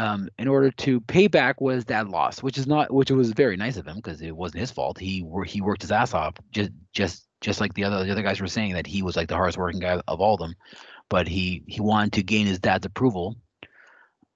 um 0.00 0.28
in 0.38 0.48
order 0.48 0.70
to 0.70 1.00
pay 1.02 1.26
back 1.26 1.60
what 1.60 1.74
his 1.74 1.84
dad 1.84 2.08
lost 2.08 2.42
which 2.42 2.56
is 2.56 2.66
not 2.66 2.92
which 2.92 3.10
was 3.10 3.32
very 3.32 3.56
nice 3.56 3.76
of 3.76 3.86
him 3.86 3.96
because 3.96 4.22
it 4.22 4.34
wasn't 4.34 4.60
his 4.60 4.70
fault. 4.70 4.98
He 4.98 5.24
he 5.46 5.60
worked 5.60 5.82
his 5.82 5.92
ass 5.92 6.14
off 6.14 6.34
just 6.52 6.70
just 6.92 7.26
just 7.42 7.60
like 7.60 7.74
the 7.74 7.84
other 7.84 8.04
the 8.04 8.12
other 8.12 8.22
guys 8.22 8.40
were 8.40 8.46
saying 8.46 8.72
that 8.74 8.86
he 8.86 9.02
was 9.02 9.14
like 9.14 9.28
the 9.28 9.36
hardest 9.36 9.58
working 9.58 9.80
guy 9.80 10.00
of 10.08 10.20
all 10.20 10.34
of 10.34 10.40
them 10.40 10.54
but 11.10 11.28
he 11.28 11.64
he 11.66 11.80
wanted 11.82 12.14
to 12.14 12.22
gain 12.22 12.46
his 12.46 12.60
dad's 12.60 12.86
approval. 12.86 13.36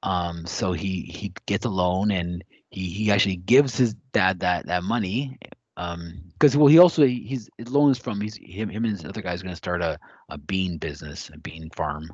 Um 0.03 0.45
so 0.47 0.73
he 0.73 1.01
he 1.03 1.33
gets 1.47 1.65
a 1.65 1.71
loan 1.71 2.11
and 2.11 2.45
he 2.69 2.91
he 2.91 3.11
actually 3.11 3.37
gives 3.37 3.75
his 3.77 3.95
dad 4.13 4.41
that 4.41 4.67
that 4.67 4.83
money 4.83 5.39
um 5.79 6.21
because 6.35 6.57
well 6.57 6.69
he 6.69 6.79
also 6.79 7.07
he's 7.07 7.49
loans 7.59 7.99
from 7.99 8.21
he's 8.21 8.37
him 8.37 8.69
him 8.69 8.85
and 8.85 8.97
his 8.97 9.05
other 9.07 9.23
guys 9.23 9.43
going 9.43 9.53
to 9.53 9.57
start 9.57 9.81
a 9.81 9.99
a 10.29 10.37
bean 10.37 10.77
business 10.77 11.31
a 11.33 11.39
bean 11.39 11.71
farm 11.71 12.09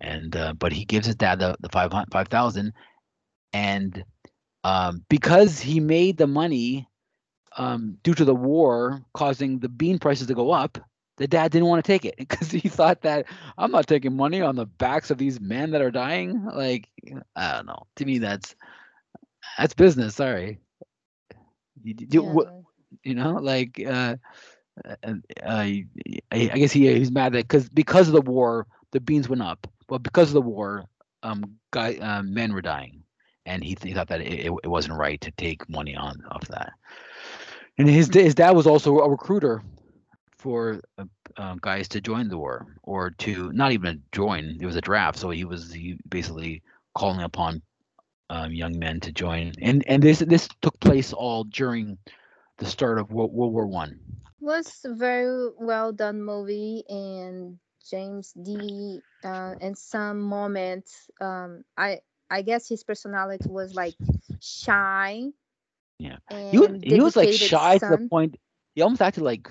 and 0.00 0.36
uh, 0.36 0.52
but 0.54 0.72
he 0.72 0.84
gives 0.84 1.06
his 1.06 1.16
dad 1.16 1.38
the, 1.38 1.56
the 1.60 1.68
five 1.68 1.90
5000 2.12 2.72
and 3.52 4.04
um, 4.64 5.04
because 5.08 5.60
he 5.60 5.80
made 5.80 6.16
the 6.18 6.26
money 6.26 6.88
um, 7.56 7.98
due 8.02 8.14
to 8.14 8.24
the 8.24 8.34
war 8.34 9.02
causing 9.14 9.58
the 9.58 9.68
bean 9.68 9.98
prices 9.98 10.26
to 10.26 10.34
go 10.34 10.50
up 10.52 10.78
the 11.18 11.26
dad 11.26 11.50
didn't 11.52 11.68
want 11.68 11.84
to 11.84 11.86
take 11.86 12.04
it 12.04 12.14
because 12.18 12.50
he 12.50 12.68
thought 12.68 13.02
that 13.02 13.26
i'm 13.58 13.70
not 13.70 13.86
taking 13.86 14.16
money 14.16 14.40
on 14.40 14.56
the 14.56 14.66
backs 14.66 15.10
of 15.10 15.18
these 15.18 15.40
men 15.40 15.70
that 15.70 15.82
are 15.82 15.90
dying. 15.90 16.44
Like 16.54 16.88
i 17.36 17.52
don't 17.54 17.66
know. 17.66 17.82
To 17.96 18.04
me 18.04 18.18
that's 18.18 18.54
that's 19.58 19.74
business. 19.74 20.14
Sorry. 20.16 20.58
You, 21.82 21.94
you, 22.10 22.22
Yeah. 22.22 22.62
you 23.04 23.14
know 23.14 23.34
like 23.34 23.80
uh, 23.86 24.16
uh, 24.84 24.96
uh, 25.04 25.14
I, 25.46 25.86
I 26.32 26.38
guess 26.58 26.72
he 26.72 26.92
he's 26.94 27.12
mad 27.12 27.32
that 27.32 27.44
because 27.48 27.68
because 27.70 28.08
of 28.08 28.14
the 28.14 28.22
war 28.22 28.66
the 28.92 29.00
beans 29.00 29.28
went 29.28 29.42
up 29.42 29.71
but 29.88 30.02
because 30.02 30.28
of 30.28 30.34
the 30.34 30.40
war 30.42 30.84
um 31.22 31.44
guy 31.70 31.94
uh, 31.96 32.22
men 32.22 32.52
were 32.52 32.62
dying 32.62 33.02
and 33.46 33.62
he, 33.64 33.76
he 33.82 33.92
thought 33.92 34.08
that 34.08 34.20
it, 34.20 34.46
it, 34.46 34.52
it 34.64 34.68
wasn't 34.68 34.96
right 34.96 35.20
to 35.20 35.30
take 35.32 35.68
money 35.68 35.96
on 35.96 36.22
off 36.30 36.46
that 36.48 36.72
and 37.78 37.88
his 37.88 38.08
his 38.12 38.34
dad 38.34 38.50
was 38.52 38.66
also 38.66 38.98
a 38.98 39.08
recruiter 39.10 39.62
for 40.38 40.80
uh, 40.98 41.04
uh, 41.36 41.54
guys 41.60 41.88
to 41.88 42.00
join 42.00 42.28
the 42.28 42.38
war 42.38 42.66
or 42.82 43.10
to 43.10 43.52
not 43.52 43.72
even 43.72 44.02
join 44.12 44.56
it 44.60 44.66
was 44.66 44.76
a 44.76 44.80
draft 44.80 45.18
so 45.18 45.30
he 45.30 45.44
was 45.44 45.72
he 45.72 45.96
basically 46.08 46.62
calling 46.94 47.22
upon 47.22 47.62
um, 48.30 48.52
young 48.52 48.78
men 48.78 49.00
to 49.00 49.12
join 49.12 49.52
and 49.60 49.84
and 49.86 50.02
this 50.02 50.20
this 50.20 50.48
took 50.62 50.78
place 50.80 51.12
all 51.12 51.44
during 51.44 51.98
the 52.58 52.66
start 52.66 52.98
of 52.98 53.10
World, 53.12 53.32
World 53.32 53.52
War 53.52 53.66
One. 53.66 53.98
was 54.40 54.84
a 54.84 54.94
very 54.94 55.50
well 55.58 55.92
done 55.92 56.22
movie 56.22 56.84
and 56.88 57.58
James 57.88 58.32
D 58.32 59.00
uh, 59.24 59.54
in 59.60 59.74
some 59.74 60.20
moments 60.20 61.10
um 61.20 61.64
I 61.76 62.00
I 62.30 62.42
guess 62.42 62.68
his 62.68 62.84
personality 62.84 63.48
was 63.50 63.74
like 63.74 63.96
shy. 64.40 65.30
Yeah. 65.98 66.16
He 66.50 66.58
was 66.58 66.68
he 66.82 67.00
was 67.00 67.16
like 67.16 67.30
dedicated 67.30 67.32
shy 67.32 67.78
to 67.78 67.90
the 67.90 67.98
point 68.10 68.36
he 68.74 68.82
almost 68.82 69.02
acted 69.02 69.22
like 69.22 69.48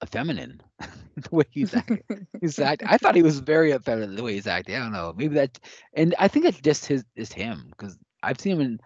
a 0.00 0.06
feminine 0.06 0.60
the 1.16 1.28
way 1.34 1.44
he's 1.50 1.74
acting. 1.74 2.02
He's 2.40 2.58
act, 2.58 2.82
I 2.86 2.98
thought 2.98 3.14
he 3.16 3.22
was 3.22 3.38
very 3.40 3.72
effeminate 3.72 4.16
the 4.16 4.22
way 4.22 4.34
he's 4.34 4.46
acting. 4.46 4.74
I 4.76 4.80
don't 4.80 4.92
know. 4.92 5.12
Maybe 5.16 5.34
that, 5.36 5.58
and 5.94 6.14
I 6.18 6.28
think 6.28 6.44
it's 6.44 6.60
just 6.60 6.86
his 6.86 7.04
is 7.16 7.32
him 7.32 7.66
because 7.70 7.98
I've 8.22 8.40
seen 8.40 8.60
him 8.60 8.60
in 8.60 8.80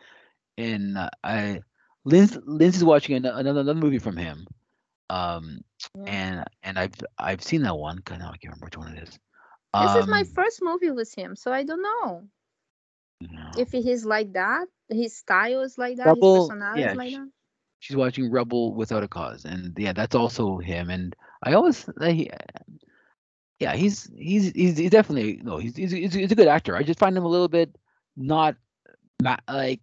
in 0.57 0.97
uh, 0.97 1.09
I 1.23 1.61
Lindsay 2.05 2.39
Lindsay's 2.47 2.85
watching 2.85 3.17
another 3.17 3.51
another 3.51 3.75
movie 3.75 3.99
from 3.99 4.17
him, 4.17 4.47
um, 5.11 5.61
Yeah. 5.95 6.07
and 6.07 6.45
and 6.63 6.79
I've 6.79 6.95
I've 7.19 7.43
seen 7.43 7.63
that 7.63 7.77
one. 7.77 7.99
God, 8.05 8.19
now 8.21 8.27
I 8.29 8.37
can't 8.37 8.55
remember 8.55 8.67
which 8.67 8.77
one 8.79 8.97
it 8.97 9.03
is. 9.09 9.19
This 9.79 9.95
is 9.95 10.07
my 10.09 10.23
Um, 10.23 10.27
first 10.35 10.63
movie 10.63 10.91
with 10.91 11.15
him, 11.15 11.37
so 11.37 11.53
I 11.53 11.65
don't 11.65 11.83
know 11.83 12.29
know. 13.21 13.51
if 13.57 13.73
he's 13.73 14.05
like 14.05 14.33
that. 14.35 14.67
His 14.89 15.17
style 15.17 15.63
is 15.63 15.79
like 15.79 15.97
that. 15.97 16.09
Rebel- 16.09 16.35
his 16.35 16.49
personality 16.49 16.81
yeah, 16.83 16.91
is 16.91 16.97
like 16.97 17.13
that. 17.13 17.29
she's 17.81 17.97
watching 17.97 18.31
Rebel 18.31 18.75
Without 18.75 19.03
a 19.03 19.09
Cause, 19.09 19.45
and 19.45 19.75
yeah, 19.79 19.93
that's 19.93 20.15
also 20.15 20.59
him. 20.59 20.91
And 20.91 21.15
I 21.43 21.55
always, 21.55 21.89
uh, 22.01 22.13
yeah, 23.59 23.75
he's 23.75 24.11
he's 24.17 24.51
he's, 24.53 24.77
he's 24.77 24.91
definitely 24.91 25.41
no, 25.43 25.59
he's, 25.59 25.77
he's 25.77 25.91
he's 25.91 26.13
he's 26.15 26.33
a 26.33 26.35
good 26.37 26.49
actor. 26.49 26.77
I 26.77 26.83
just 26.83 26.99
find 26.99 27.17
him 27.17 27.25
a 27.25 27.29
little 27.29 27.49
bit 27.49 27.75
not 28.17 28.57
ma- 29.23 29.37
like 29.49 29.81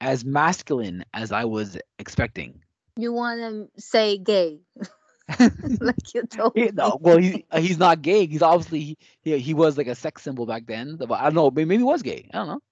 as 0.00 0.24
masculine 0.24 1.04
as 1.14 1.32
I 1.32 1.44
was 1.44 1.78
expecting. 1.98 2.60
You 2.96 3.12
want 3.12 3.40
to 3.40 3.80
say 3.80 4.18
gay, 4.18 4.60
like 5.80 6.14
you 6.14 6.22
told 6.26 6.52
He- 6.54 6.64
me. 6.64 6.70
no, 6.74 6.98
well, 7.00 7.18
he 7.18 7.44
uh, 7.50 7.60
he's 7.60 7.78
not 7.78 8.02
gay. 8.02 8.26
He's 8.26 8.42
obviously 8.42 8.80
he, 8.80 8.98
he 9.22 9.38
he 9.38 9.54
was 9.54 9.78
like 9.78 9.86
a 9.86 9.94
sex 9.94 10.22
symbol 10.22 10.46
back 10.46 10.66
then. 10.66 10.96
But 10.96 11.12
I 11.12 11.24
don't 11.24 11.34
know. 11.34 11.50
Maybe 11.50 11.76
he 11.76 11.82
was 11.82 12.02
gay. 12.02 12.28
I 12.32 12.38
don't 12.38 12.48
know. 12.48 12.62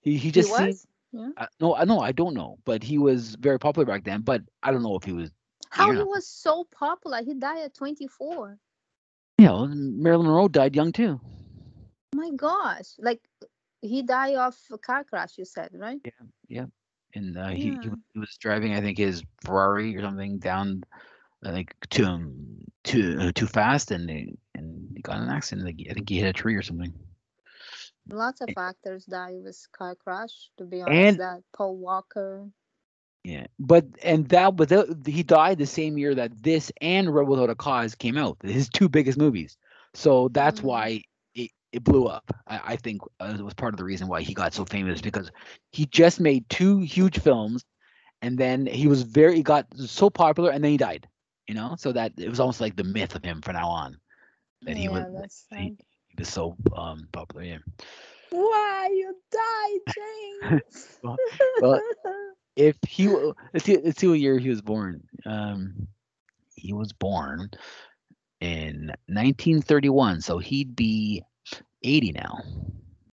He 0.00 0.12
he 0.12 0.18
He 0.18 0.30
just 0.30 0.54
seemed- 0.54 0.80
Yeah. 1.12 1.30
I, 1.36 1.48
no, 1.60 1.74
I 1.74 1.84
no, 1.84 2.00
I 2.00 2.12
don't 2.12 2.34
know. 2.34 2.58
But 2.64 2.82
he 2.82 2.98
was 2.98 3.34
very 3.36 3.58
popular 3.58 3.86
back 3.86 4.04
then. 4.04 4.20
But 4.22 4.42
I 4.62 4.70
don't 4.70 4.82
know 4.82 4.96
if 4.96 5.04
he 5.04 5.12
was. 5.12 5.30
How 5.70 5.90
he 5.90 6.02
was 6.02 6.26
so 6.28 6.64
popular? 6.70 7.22
He 7.22 7.34
died 7.34 7.62
at 7.64 7.74
24. 7.74 8.58
Yeah, 9.38 9.48
know, 9.48 9.66
Marilyn 9.66 10.26
Monroe 10.26 10.48
died 10.48 10.74
young 10.76 10.92
too. 10.92 11.20
My 12.14 12.30
gosh. 12.30 12.94
Like 12.98 13.20
he 13.82 14.02
died 14.02 14.36
of 14.36 14.56
a 14.72 14.78
car 14.78 15.04
crash, 15.04 15.36
you 15.38 15.44
said, 15.44 15.70
right? 15.74 16.00
Yeah, 16.04 16.26
yeah. 16.48 16.66
And 17.14 17.36
uh, 17.36 17.48
he, 17.48 17.70
he 17.82 17.90
he 18.12 18.18
was 18.18 18.36
driving 18.38 18.74
I 18.74 18.80
think 18.80 18.98
his 18.98 19.22
Ferrari 19.44 19.96
or 19.96 20.02
something 20.02 20.38
down 20.38 20.82
Think 21.52 21.74
too 21.90 22.04
um, 22.04 22.58
too 22.84 23.18
uh, 23.20 23.32
too 23.34 23.46
fast 23.46 23.90
and 23.90 24.08
he, 24.10 24.38
and 24.54 24.92
he 24.94 25.02
got 25.02 25.18
an 25.18 25.28
accident. 25.28 25.66
Like, 25.66 25.86
I 25.90 25.94
think 25.94 26.08
he 26.08 26.18
hit 26.18 26.28
a 26.28 26.32
tree 26.32 26.54
or 26.54 26.62
something. 26.62 26.92
Lots 28.08 28.40
of 28.40 28.50
actors 28.56 29.06
die 29.06 29.34
with 29.34 29.66
car 29.72 29.94
crash, 29.94 30.50
to 30.58 30.64
be 30.64 30.82
honest. 30.82 30.98
And- 30.98 31.18
that 31.18 31.42
Paul 31.52 31.76
Walker. 31.76 32.50
Yeah, 33.24 33.46
but 33.58 33.84
and 34.02 34.28
that 34.28 34.56
but 34.56 34.68
that, 34.68 35.02
he 35.06 35.22
died 35.22 35.58
the 35.58 35.66
same 35.66 35.98
year 35.98 36.14
that 36.14 36.42
this 36.42 36.70
and 36.80 37.12
Rebel 37.12 37.32
Without 37.32 37.50
a 37.50 37.54
Cause 37.56 37.94
came 37.94 38.16
out. 38.16 38.38
His 38.42 38.68
two 38.68 38.88
biggest 38.88 39.18
movies. 39.18 39.56
So 39.94 40.28
that's 40.28 40.60
Mm. 40.60 40.64
why 40.64 41.02
it, 41.34 41.50
it 41.72 41.82
blew 41.84 42.06
up. 42.06 42.30
I, 42.46 42.60
I 42.64 42.76
think 42.76 43.02
uh, 43.20 43.34
it 43.38 43.42
was 43.42 43.54
part 43.54 43.74
of 43.74 43.78
the 43.78 43.84
reason 43.84 44.08
why 44.08 44.22
he 44.22 44.34
got 44.34 44.54
so 44.54 44.64
famous 44.64 45.00
because 45.00 45.30
he 45.72 45.86
just 45.86 46.20
made 46.20 46.48
two 46.48 46.80
huge 46.80 47.18
films, 47.18 47.64
and 48.22 48.38
then 48.38 48.66
he 48.66 48.86
was 48.86 49.02
very 49.02 49.36
he 49.36 49.42
got 49.42 49.66
so 49.76 50.10
popular, 50.10 50.50
and 50.50 50.62
then 50.62 50.70
he 50.70 50.78
died. 50.78 51.08
You 51.48 51.54
know, 51.54 51.76
so 51.78 51.92
that 51.92 52.12
it 52.18 52.28
was 52.28 52.40
almost 52.40 52.60
like 52.60 52.76
the 52.76 52.84
myth 52.84 53.14
of 53.14 53.24
him 53.24 53.40
from 53.40 53.54
now 53.54 53.68
on. 53.68 53.98
That 54.62 54.76
he 54.76 54.88
was 54.88 55.04
that's 55.14 55.44
he, 55.50 55.56
sad. 55.56 55.76
he 56.08 56.14
was 56.18 56.28
so 56.28 56.56
um 56.76 57.08
popular. 57.12 57.44
Yeah. 57.44 57.58
Why 58.30 58.88
you 58.92 59.14
died, 59.30 59.94
James? 60.50 60.98
Well- 61.02 61.16
well, 61.60 61.80
If 62.56 62.78
he 62.88 63.08
let's 63.08 63.64
see, 63.66 63.76
let's 63.84 64.00
see 64.00 64.08
what 64.08 64.18
year 64.18 64.38
he 64.38 64.48
was 64.48 64.62
born. 64.62 65.02
Um, 65.26 65.86
he 66.54 66.72
was 66.72 66.90
born 66.94 67.50
in 68.40 68.86
1931, 69.08 70.22
so 70.22 70.38
he'd 70.38 70.74
be 70.74 71.22
80 71.82 72.12
now. 72.12 72.38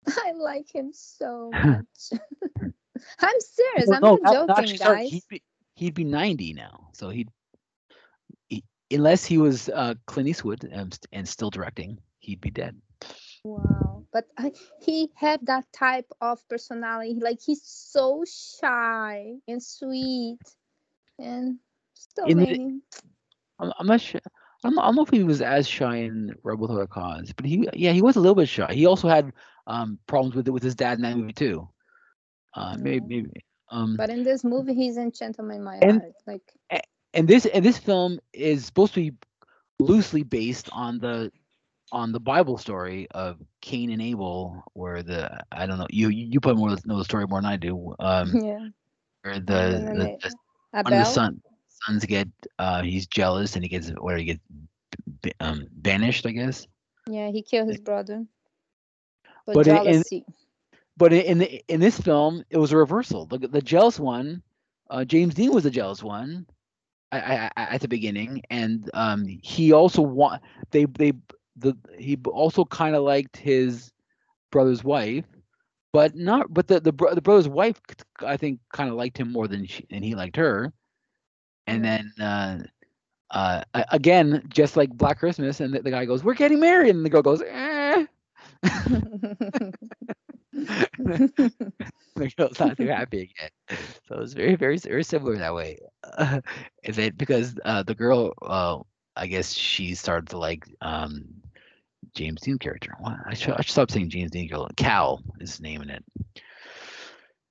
I 0.07 0.31
like 0.31 0.73
him 0.73 0.89
so 0.91 1.51
much. 1.53 2.19
I'm 3.19 3.39
serious. 3.39 3.87
Well, 3.87 3.95
I'm 3.97 4.01
no, 4.01 4.15
not 4.23 4.47
no, 4.47 4.55
joking, 4.55 4.77
sorry, 4.77 4.97
guys. 5.03 5.09
He'd 5.11 5.23
be, 5.29 5.43
he'd 5.75 5.93
be 5.93 6.03
90 6.03 6.53
now. 6.53 6.87
So 6.93 7.09
he'd, 7.09 7.29
he, 7.29 7.29
unless 8.91 9.25
he 9.25 9.37
was 9.37 9.69
uh, 9.69 9.93
Clint 10.05 10.29
Eastwood 10.29 10.63
and, 10.63 10.97
and 11.11 11.27
still 11.27 11.49
directing, 11.49 11.99
he'd 12.19 12.41
be 12.41 12.49
dead. 12.51 12.75
Wow. 13.43 14.03
But 14.13 14.25
I, 14.37 14.51
he 14.81 15.09
had 15.15 15.39
that 15.45 15.65
type 15.73 16.09
of 16.21 16.39
personality. 16.49 17.17
Like 17.21 17.39
he's 17.45 17.61
so 17.63 18.23
shy 18.27 19.33
and 19.47 19.61
sweet 19.61 20.39
and 21.19 21.57
still 21.93 22.25
In 22.25 22.37
the- 22.39 22.81
I'm, 23.59 23.73
I'm 23.79 23.87
not 23.87 24.01
sure. 24.01 24.21
I 24.63 24.69
don't, 24.69 24.75
know, 24.75 24.81
I 24.81 24.85
don't 24.87 24.95
know 24.95 25.03
if 25.03 25.09
he 25.09 25.23
was 25.23 25.41
as 25.41 25.67
shy 25.67 25.97
in 25.97 26.33
Rebel 26.43 26.67
Without 26.67 26.81
a 26.81 26.87
Cause, 26.87 27.31
but 27.35 27.45
he, 27.45 27.67
yeah, 27.73 27.91
he 27.91 28.01
was 28.01 28.15
a 28.15 28.19
little 28.19 28.35
bit 28.35 28.49
shy. 28.49 28.73
He 28.73 28.85
also 28.87 29.07
had 29.07 29.31
um, 29.67 29.99
problems 30.07 30.35
with 30.35 30.47
with 30.47 30.63
his 30.63 30.73
dad 30.75 30.97
in 30.97 31.03
that 31.03 31.15
movie 31.17 31.33
too. 31.33 31.69
Uh, 32.55 32.75
maybe, 32.79 32.95
Yeah. 33.15 33.21
maybe. 33.21 33.45
Um, 33.69 33.95
But 33.97 34.09
in 34.09 34.23
this 34.23 34.43
movie, 34.43 34.73
he's 34.73 34.97
in 34.97 35.11
Gentleman 35.11 35.63
My 35.63 35.77
And- 35.81 36.01
Heart. 36.01 36.13
Like 36.25 36.41
and 37.13 37.27
this 37.27 37.45
and 37.45 37.63
this 37.65 37.77
film 37.77 38.19
is 38.33 38.65
supposed 38.65 38.93
to 38.93 39.01
be 39.11 39.17
loosely 39.79 40.23
based 40.23 40.69
on 40.71 40.99
the 40.99 41.31
on 41.91 42.11
the 42.11 42.19
Bible 42.19 42.57
story 42.57 43.07
of 43.11 43.39
Cain 43.61 43.89
and 43.91 44.01
Abel, 44.01 44.63
where 44.73 45.03
the 45.03 45.29
I 45.51 45.65
don't 45.65 45.77
know 45.77 45.87
you 45.89 46.09
you 46.09 46.39
probably 46.39 46.59
more 46.61 46.75
know 46.85 46.97
the 46.97 47.05
story 47.05 47.25
more 47.27 47.41
than 47.41 47.49
I 47.51 47.57
do. 47.57 47.95
Um, 47.99 48.39
yeah. 48.41 48.69
where 49.23 49.39
the, 49.39 49.89
the, 49.93 50.11
the 50.21 50.31
one 50.81 50.93
of 50.93 50.99
the 50.99 51.05
son 51.05 51.41
sons 51.85 52.05
get 52.05 52.27
uh 52.59 52.81
he's 52.81 53.07
jealous 53.07 53.55
and 53.55 53.63
he 53.63 53.69
gets 53.69 53.89
where 53.99 54.17
he 54.17 54.25
gets 54.25 54.41
um 55.39 55.65
banished, 55.71 56.25
I 56.25 56.31
guess. 56.31 56.67
Yeah, 57.07 57.29
he 57.29 57.41
killed 57.41 57.67
his 57.69 57.79
brother. 57.79 58.25
For 59.45 59.55
But 59.55 59.67
in- 59.67 59.77
in- 59.83 60.03
jealousy. 60.03 60.25
But 60.97 61.13
in 61.13 61.21
in, 61.21 61.37
the, 61.39 61.63
in 61.67 61.79
this 61.79 61.99
film, 61.99 62.43
it 62.49 62.57
was 62.57 62.71
a 62.71 62.77
reversal. 62.77 63.25
The 63.25 63.39
the 63.39 63.61
jealous 63.61 63.99
one, 63.99 64.41
uh, 64.89 65.05
James 65.05 65.33
Dean 65.35 65.51
was 65.53 65.63
the 65.63 65.71
jealous 65.71 66.03
one, 66.03 66.47
I, 67.11 67.19
I, 67.19 67.51
I- 67.57 67.75
at 67.75 67.81
the 67.81 67.87
beginning, 67.87 68.41
and 68.49 68.89
um, 68.93 69.25
he 69.25 69.71
also 69.73 70.01
want 70.01 70.41
they 70.71 70.85
they 70.85 71.13
the 71.55 71.75
he 71.97 72.17
also 72.27 72.65
kind 72.65 72.95
of 72.95 73.03
liked 73.03 73.37
his 73.37 73.91
brother's 74.51 74.83
wife, 74.83 75.25
but 75.93 76.15
not 76.15 76.53
but 76.53 76.67
the 76.67 76.79
the, 76.81 76.93
bro- 76.93 77.15
the 77.15 77.21
brother's 77.21 77.49
wife 77.49 77.81
I 78.21 78.37
think 78.37 78.59
kind 78.73 78.89
of 78.89 78.95
liked 78.95 79.17
him 79.19 79.31
more 79.31 79.47
than 79.47 79.65
she, 79.67 79.85
and 79.91 80.03
he 80.03 80.15
liked 80.15 80.37
her, 80.37 80.73
and 81.67 81.83
then. 81.85 82.11
Uh, 82.21 82.59
uh, 83.31 83.63
again, 83.91 84.43
just 84.49 84.77
like 84.77 84.89
Black 84.91 85.19
Christmas, 85.19 85.59
and 85.59 85.73
the, 85.73 85.81
the 85.81 85.91
guy 85.91 86.05
goes, 86.05 86.23
"We're 86.23 86.33
getting 86.35 86.59
married," 86.61 86.95
and 86.95 87.05
the 87.05 87.09
girl 87.09 87.21
goes, 87.23 87.41
"Eh." 87.45 88.05
the 90.97 92.31
girl's 92.37 92.59
not 92.59 92.77
too 92.77 92.87
happy 92.87 93.31
again. 93.31 93.79
So 94.07 94.15
it 94.15 94.19
was 94.19 94.33
very, 94.33 94.55
very, 94.55 94.77
very 94.77 95.03
similar 95.03 95.37
that 95.37 95.53
way. 95.53 95.79
Uh, 96.03 96.41
and 96.83 96.95
then 96.95 97.13
because 97.15 97.55
uh, 97.65 97.83
the 97.83 97.95
girl, 97.95 98.33
uh, 98.41 98.79
I 99.15 99.27
guess 99.27 99.53
she 99.53 99.95
started 99.95 100.29
to 100.29 100.37
like 100.37 100.67
um, 100.81 101.25
James 102.15 102.41
Dean 102.41 102.57
character. 102.57 102.95
What? 102.99 103.15
I 103.25 103.33
should, 103.33 103.53
I 103.53 103.61
should 103.61 103.71
stop 103.71 103.91
saying 103.91 104.09
James 104.09 104.31
Dean. 104.31 104.47
Girl. 104.47 104.67
Cal 104.75 105.21
is 105.39 105.51
his 105.51 105.61
name 105.61 105.81
in 105.81 105.89
it. 105.89 106.03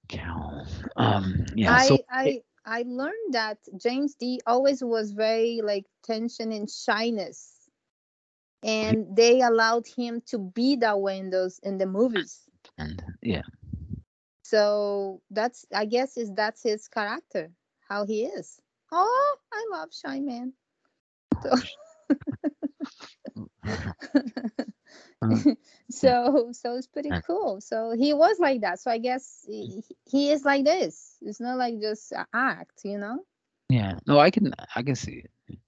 Cal. 0.08 0.66
Um, 0.96 1.46
yeah. 1.54 1.74
I, 1.74 1.86
so 1.86 1.98
I 2.10 2.42
I 2.64 2.84
learned 2.86 3.32
that 3.32 3.58
James 3.76 4.16
D 4.16 4.40
always 4.46 4.82
was 4.82 5.12
very 5.12 5.60
like 5.62 5.86
tension 6.02 6.52
and 6.52 6.68
shyness. 6.68 7.52
And 8.62 9.14
they 9.14 9.42
allowed 9.42 9.86
him 9.86 10.22
to 10.26 10.38
be 10.38 10.76
that 10.76 11.00
way 11.00 11.18
in 11.18 11.30
those 11.30 11.60
in 11.62 11.78
the 11.78 11.86
movies. 11.86 12.40
And 12.78 13.02
yeah, 13.22 13.42
So 14.44 15.22
that's 15.30 15.66
I 15.74 15.86
guess 15.86 16.16
is 16.16 16.32
that's 16.34 16.62
his 16.62 16.88
character, 16.88 17.50
how 17.88 18.06
he 18.06 18.24
is. 18.26 18.60
Oh, 18.92 19.36
I 19.52 19.66
love 19.72 19.88
Shy 19.92 20.20
Man. 20.20 20.52
So, 21.42 21.50
so 25.90 26.50
so 26.52 26.76
it's 26.76 26.86
pretty 26.86 27.10
cool. 27.26 27.60
So 27.60 27.92
he 27.98 28.14
was 28.14 28.38
like 28.38 28.60
that. 28.62 28.80
So 28.80 28.90
I 28.90 28.98
guess 28.98 29.44
he, 29.46 29.82
he 30.04 30.30
is 30.30 30.44
like 30.44 30.64
this. 30.64 31.16
It's 31.22 31.40
not 31.40 31.58
like 31.58 31.80
just 31.80 32.12
act, 32.32 32.80
you 32.84 32.98
know. 32.98 33.24
yeah. 33.68 33.94
No, 34.06 34.18
I 34.18 34.30
can, 34.30 34.54
I 34.74 34.82
can 34.82 34.94
see 34.94 35.24
it. 35.24 35.58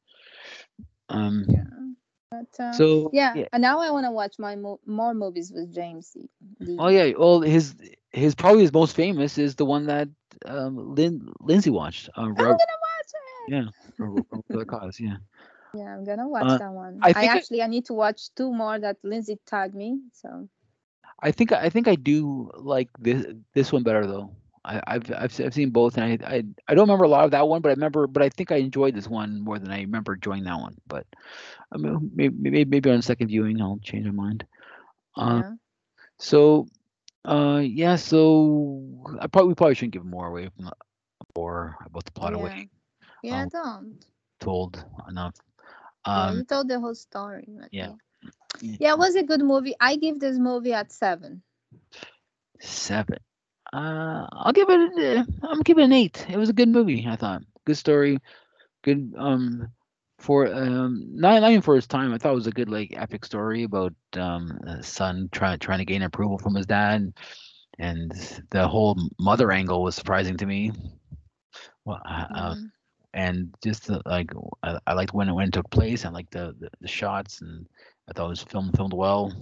Um. 1.09 1.45
Yeah. 1.49 1.65
But 2.31 2.61
uh, 2.61 2.75
So 2.75 3.11
yeah, 3.13 3.37
yeah. 3.37 3.49
and 3.53 3.63
now 3.63 3.81
I 3.81 3.91
want 3.91 4.07
to 4.07 4.11
watch 4.13 4.39
my 4.39 4.57
mo- 4.57 4.81
more 4.87 5.15
movies 5.15 5.53
with 5.55 5.73
James. 5.75 6.17
D. 6.63 6.79
Oh 6.79 6.89
yeah. 6.89 7.13
Well, 7.19 7.41
his 7.41 7.75
his 8.13 8.35
probably 8.35 8.63
his 8.63 8.73
most 8.73 8.95
famous 8.95 9.39
is 9.39 9.57
the 9.57 9.65
one 9.65 9.87
that 9.87 10.09
um 10.47 10.95
Lin, 10.95 11.33
Lindsay 11.41 11.71
watched. 11.71 12.09
Uh, 12.17 12.23
I'm 12.23 12.35
gonna 12.35 12.79
watch 12.89 13.13
it. 13.15 13.53
yeah, 13.53 13.65
for, 13.97 14.25
the 14.51 14.65
cause. 14.67 15.01
Yeah. 15.01 15.17
Yeah, 15.73 15.95
I'm 15.95 16.05
gonna 16.05 16.29
watch 16.29 16.49
Uh, 16.49 16.59
that 16.59 16.73
one. 16.73 17.03
I 17.03 17.13
I, 17.15 17.21
think 17.21 17.37
I- 17.37 17.43
actually 17.43 17.63
I 17.63 17.67
need 17.67 17.87
to 17.87 17.95
watch 17.95 18.35
two 18.35 18.53
more 18.53 18.79
that 18.79 18.99
Lindsay 19.03 19.39
tagged 19.47 19.75
me. 19.75 20.01
So 20.13 20.49
I 21.21 21.31
think 21.33 21.53
I 21.53 21.69
think 21.71 21.89
I 21.89 21.95
do 21.97 22.51
like 22.57 22.89
this 22.99 23.27
this 23.55 23.73
one 23.73 23.83
better 23.83 24.07
though. 24.07 24.31
I, 24.69 24.83
I've 24.87 25.11
I've 25.11 25.41
I've 25.41 25.55
seen 25.55 25.71
both 25.71 25.97
and 25.97 26.23
I, 26.23 26.37
I 26.37 26.45
I 26.69 26.75
don't 26.75 26.85
remember 26.85 27.05
a 27.05 27.09
lot 27.09 27.25
of 27.25 27.31
that 27.31 27.49
one, 27.49 27.63
but 27.63 27.71
I 27.71 27.73
remember 27.73 28.07
but 28.07 28.23
I 28.23 28.29
think 28.29 28.53
I 28.53 28.57
enjoyed 28.57 28.95
this 28.95 29.09
one 29.09 29.41
more 29.41 29.59
than 29.59 29.71
I 29.71 29.81
remember 29.81 30.15
enjoying 30.15 30.45
that 30.45 30.61
one. 30.61 30.77
But 30.87 31.07
I 31.73 31.79
mean, 31.79 32.11
maybe 32.15 32.65
maybe, 32.65 32.91
on 32.91 33.03
second 33.03 33.29
viewing 33.29 33.61
I'll 33.63 33.81
change 33.83 34.05
my 34.07 34.13
mind. 34.13 34.45
Uh, 35.17 35.43
yeah. 35.43 35.53
So, 36.19 36.69
uh, 37.25 37.63
yeah. 37.65 37.97
So 37.97 38.83
I 39.21 39.27
probably 39.27 39.49
we 39.49 39.55
probably 39.55 39.75
shouldn't 39.75 39.95
give 39.95 40.05
more 40.05 40.27
away 40.27 40.51
from 40.55 40.67
the, 40.67 40.73
or 41.35 41.77
about 41.85 42.05
the 42.05 42.13
plot 42.13 42.33
yeah. 42.33 42.39
away. 42.39 42.69
Yeah, 43.23 43.43
um, 43.43 43.49
don't. 43.49 44.07
Told 44.41 44.85
enough. 45.09 45.35
Yeah, 46.07 46.27
Um, 46.27 46.37
you 46.39 46.45
told 46.45 46.69
the 46.69 46.79
whole 46.79 46.95
story. 46.95 47.49
but 47.49 47.69
yeah. 47.73 47.93
Yeah, 48.61 48.93
it 48.93 48.99
was 48.99 49.15
a 49.15 49.23
good 49.23 49.41
movie. 49.41 49.75
I 49.81 49.97
give 49.97 50.19
this 50.19 50.39
movie 50.39 50.73
at 50.73 50.93
seven. 50.93 51.43
Seven. 52.61 53.19
Uh, 53.73 54.27
I'll 54.33 54.53
give 54.53 54.69
it. 54.71 54.81
A, 54.81 55.27
I'm 55.43 55.61
giving 55.63 55.83
it 55.83 55.87
an 55.87 55.93
eight. 55.93 56.27
It 56.29 56.37
was 56.37 56.49
a 56.49 56.55
good 56.55 56.69
movie. 56.69 57.07
I 57.09 57.17
thought. 57.17 57.43
Good 57.65 57.77
story. 57.77 58.19
Good. 58.83 59.15
Um, 59.17 59.69
for 60.19 60.47
um, 60.53 61.05
not, 61.15 61.41
not 61.41 61.51
even 61.51 61.63
for 61.63 61.75
his 61.75 61.87
time. 61.87 62.13
I 62.13 62.19
thought 62.19 62.33
it 62.33 62.37
was 62.37 62.47
a 62.47 62.53
good 62.53 62.69
like 62.69 62.93
epic 62.97 63.25
story 63.25 63.65
about 63.65 63.95
um 64.17 64.59
a 64.67 64.83
son 64.83 65.29
trying 65.33 65.59
trying 65.59 65.79
to 65.79 65.85
gain 65.85 66.03
approval 66.03 66.39
from 66.39 66.55
his 66.55 66.67
dad, 66.67 67.13
and 67.79 68.13
the 68.51 68.67
whole 68.69 68.97
mother 69.19 69.51
angle 69.53 69.83
was 69.83 69.95
surprising 69.97 70.37
to 70.39 70.47
me. 70.47 70.73
Well, 71.85 72.01
uh, 72.05 72.27
uh, 72.35 72.55
Mhm. 72.55 72.71
and 73.15 73.55
just 73.63 73.87
the, 73.87 74.01
like 74.07 74.31
I, 74.63 74.79
I 74.87 74.93
liked 74.95 75.15
when 75.15 75.29
it 75.29 75.33
when 75.33 75.49
it 75.49 75.53
took 75.53 75.71
place. 75.71 76.05
I 76.05 76.11
liked 76.11 76.33
the, 76.33 76.55
the 76.59 76.71
the 76.81 76.89
shots, 76.89 77.41
and 77.41 77.67
I 78.09 78.13
thought 78.13 78.27
it 78.27 78.31
was 78.31 78.43
filmed 78.43 78.77
filmed 78.77 78.95
well. 78.95 79.33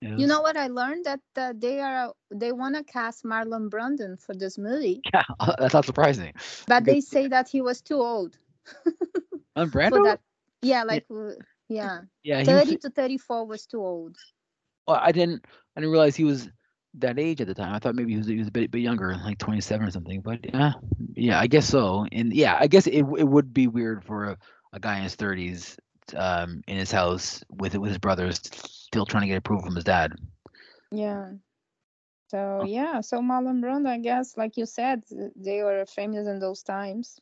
You 0.00 0.26
know 0.26 0.40
what 0.40 0.56
I 0.56 0.66
learned 0.68 1.04
that 1.04 1.20
uh, 1.36 1.52
they 1.56 1.80
are 1.80 2.12
they 2.30 2.52
want 2.52 2.76
to 2.76 2.84
cast 2.84 3.24
Marlon 3.24 3.68
Brandon 3.70 4.16
for 4.16 4.34
this 4.34 4.58
movie, 4.58 5.04
Yeah, 5.14 5.22
that's 5.58 5.74
not 5.74 5.84
surprising. 5.84 6.32
but 6.66 6.84
they 6.84 7.00
say 7.00 7.28
that 7.28 7.48
he 7.48 7.60
was 7.60 7.80
too 7.80 8.00
old 8.00 8.38
On 9.56 9.70
Brando? 9.70 10.02
that. 10.04 10.20
Yeah, 10.62 10.84
like 10.84 11.04
uh, 11.10 11.32
yeah, 11.68 12.02
Yeah, 12.22 12.42
he 12.42 12.54
was, 12.54 12.62
thirty 12.62 12.76
to 12.78 12.90
thirty-four 12.90 13.46
was 13.46 13.66
too 13.66 13.80
old. 13.80 14.16
well, 14.86 14.98
I 15.00 15.12
didn't 15.12 15.44
I 15.76 15.80
didn't 15.80 15.92
realize 15.92 16.16
he 16.16 16.24
was 16.24 16.48
that 16.94 17.18
age 17.18 17.40
at 17.40 17.46
the 17.46 17.54
time. 17.54 17.74
I 17.74 17.78
thought 17.78 17.94
maybe 17.94 18.12
he 18.12 18.18
was 18.18 18.26
he 18.26 18.36
was 18.38 18.48
a 18.48 18.52
bit 18.52 18.70
bit 18.70 18.80
younger, 18.80 19.14
like 19.16 19.38
27 19.38 19.86
or 19.86 19.90
something. 19.90 20.20
But 20.20 20.40
yeah, 20.44 20.72
yeah, 21.14 21.38
I 21.40 21.46
guess 21.46 21.66
so. 21.66 22.06
And 22.10 22.32
yeah, 22.32 22.56
I 22.58 22.66
guess 22.66 22.86
it 22.86 22.98
it 22.98 23.28
would 23.28 23.52
be 23.52 23.66
weird 23.68 24.04
for 24.04 24.24
a, 24.24 24.38
a 24.72 24.80
guy 24.80 24.96
in 24.98 25.02
his 25.04 25.16
30s 25.16 25.76
um 26.16 26.62
in 26.66 26.76
his 26.76 26.90
house 26.90 27.42
with 27.50 27.76
with 27.76 27.88
his 27.90 27.98
brothers 27.98 28.40
still 28.90 29.06
trying 29.06 29.22
to 29.22 29.28
get 29.28 29.38
approval 29.38 29.66
from 29.66 29.76
his 29.76 29.84
dad. 29.84 30.12
Yeah. 30.90 31.34
So 32.28 32.62
Oh. 32.62 32.64
yeah, 32.64 33.00
so 33.00 33.20
Marlon 33.20 33.60
Brando, 33.62 33.88
I 33.88 33.98
guess, 33.98 34.36
like 34.36 34.56
you 34.56 34.66
said, 34.66 35.04
they 35.36 35.62
were 35.62 35.84
famous 35.86 36.26
in 36.26 36.38
those 36.40 36.62
times. 36.62 37.20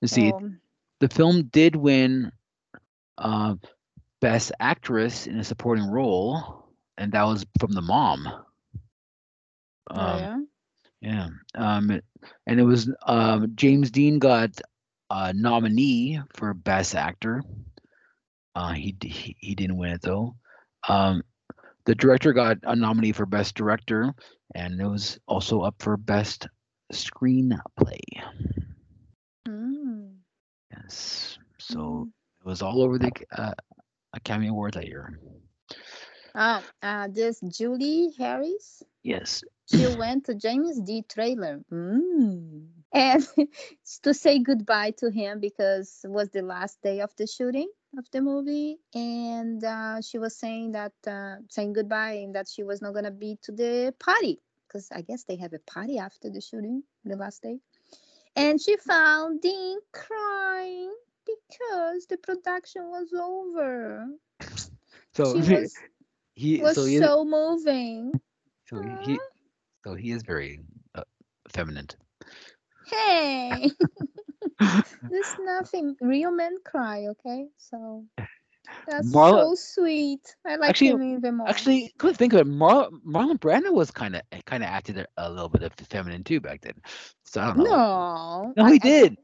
Let's 0.00 0.12
see, 0.14 0.32
So, 0.32 0.52
the 1.00 1.08
film 1.08 1.44
did 1.44 1.76
win 1.76 2.32
uh, 3.18 3.56
best 4.20 4.52
actress 4.60 5.26
in 5.26 5.38
a 5.38 5.44
supporting 5.44 5.86
role, 5.90 6.66
and 6.96 7.12
that 7.12 7.24
was 7.24 7.44
from 7.58 7.72
the 7.72 7.82
mom. 7.82 8.28
oh, 9.96 10.12
Um, 10.12 10.16
yeah. 10.16 10.38
Yeah. 11.00 11.28
Um, 11.54 12.00
and 12.46 12.60
it 12.60 12.64
was 12.64 12.90
um, 13.06 13.52
James 13.54 13.90
Dean 13.90 14.18
got 14.18 14.60
a 15.10 15.32
nominee 15.32 16.20
for 16.34 16.54
Best 16.54 16.94
Actor. 16.94 17.42
Uh, 18.54 18.72
he, 18.72 18.96
he 19.02 19.36
he 19.38 19.54
didn't 19.54 19.76
win 19.76 19.92
it 19.92 20.02
though. 20.02 20.34
Um, 20.88 21.22
the 21.84 21.94
director 21.94 22.32
got 22.32 22.58
a 22.62 22.74
nominee 22.76 23.12
for 23.12 23.26
best 23.26 23.54
director, 23.54 24.12
and 24.54 24.80
it 24.80 24.86
was 24.86 25.18
also 25.26 25.60
up 25.60 25.76
for 25.80 25.96
best 25.96 26.48
screenplay. 26.92 28.00
Mm. 29.46 30.22
Yes, 30.72 31.38
so 31.58 32.08
Mm. 32.08 32.12
it 32.40 32.46
was 32.46 32.62
all 32.62 32.82
over 32.82 32.98
the 32.98 33.10
uh, 33.36 33.52
Academy 34.14 34.48
Awards 34.48 34.76
that 34.76 34.86
year. 34.86 35.18
Oh, 36.34 36.62
uh, 36.82 37.08
this 37.08 37.40
Julie 37.40 38.10
Harris. 38.18 38.82
Yes, 39.02 39.42
She 39.66 39.86
went 39.86 40.26
to 40.26 40.34
James 40.34 40.80
D 40.80 41.02
trailer. 41.08 41.60
Mm. 41.70 42.68
And 42.92 43.26
to 44.02 44.14
say 44.14 44.38
goodbye 44.38 44.92
to 44.98 45.10
him 45.10 45.40
because 45.40 46.00
it 46.04 46.10
was 46.10 46.30
the 46.30 46.42
last 46.42 46.80
day 46.82 47.00
of 47.00 47.14
the 47.16 47.26
shooting 47.26 47.68
of 47.98 48.06
the 48.12 48.20
movie. 48.20 48.78
And 48.94 49.62
uh, 49.64 50.00
she 50.00 50.18
was 50.18 50.36
saying 50.36 50.72
that, 50.72 50.92
uh, 51.06 51.36
saying 51.50 51.74
goodbye 51.74 52.22
and 52.24 52.34
that 52.34 52.48
she 52.48 52.62
was 52.62 52.82
not 52.82 52.92
going 52.92 53.04
to 53.04 53.10
be 53.10 53.38
to 53.42 53.52
the 53.52 53.94
party 53.98 54.40
because 54.66 54.88
I 54.92 55.02
guess 55.02 55.24
they 55.24 55.36
have 55.36 55.52
a 55.52 55.58
party 55.58 55.98
after 55.98 56.30
the 56.30 56.40
shooting, 56.40 56.82
the 57.04 57.16
last 57.16 57.42
day. 57.42 57.58
And 58.34 58.60
she 58.60 58.76
found 58.78 59.42
Dean 59.42 59.78
crying 59.92 60.92
because 61.26 62.06
the 62.06 62.16
production 62.16 62.88
was 62.88 63.12
over. 63.12 64.06
so 65.14 65.40
She 65.40 65.54
was, 65.54 65.74
he 66.34 66.60
was 66.60 66.74
so 66.76 66.86
he 66.86 66.98
so 66.98 67.24
moving. 67.24 68.12
so 68.68 68.80
he 69.04 69.18
so 69.84 69.94
he 69.94 70.12
is 70.12 70.22
very 70.22 70.60
uh, 70.94 71.04
feminine. 71.50 71.88
Hey, 72.86 73.70
there's 75.10 75.34
nothing. 75.40 75.96
Real 76.00 76.30
men 76.30 76.56
cry, 76.64 77.06
okay? 77.08 77.46
So 77.56 78.04
that's 78.86 79.12
Marla- 79.12 79.42
so 79.42 79.54
sweet. 79.54 80.34
I 80.46 80.56
like 80.56 80.70
Actually- 80.70 80.88
him 80.88 81.16
even 81.18 81.36
more. 81.36 81.48
Actually, 81.48 81.92
come 81.98 82.10
to 82.10 82.16
think 82.16 82.32
of 82.32 82.40
it, 82.40 82.46
Mar- 82.46 82.90
Marlon 83.06 83.38
Brando 83.38 83.72
was 83.72 83.90
kind 83.90 84.16
of 84.16 84.22
kind 84.46 84.62
of 84.62 84.68
acted 84.68 85.06
a, 85.16 85.30
little 85.30 85.48
bit 85.48 85.62
of 85.62 85.72
feminine 85.88 86.24
too 86.24 86.40
back 86.40 86.60
then. 86.62 86.74
So 87.24 87.40
I 87.40 87.46
don't 87.48 87.58
know. 87.58 88.52
no, 88.56 88.64
No, 88.64 88.66
he 88.66 88.74
I- 88.74 88.78
did. 88.78 89.16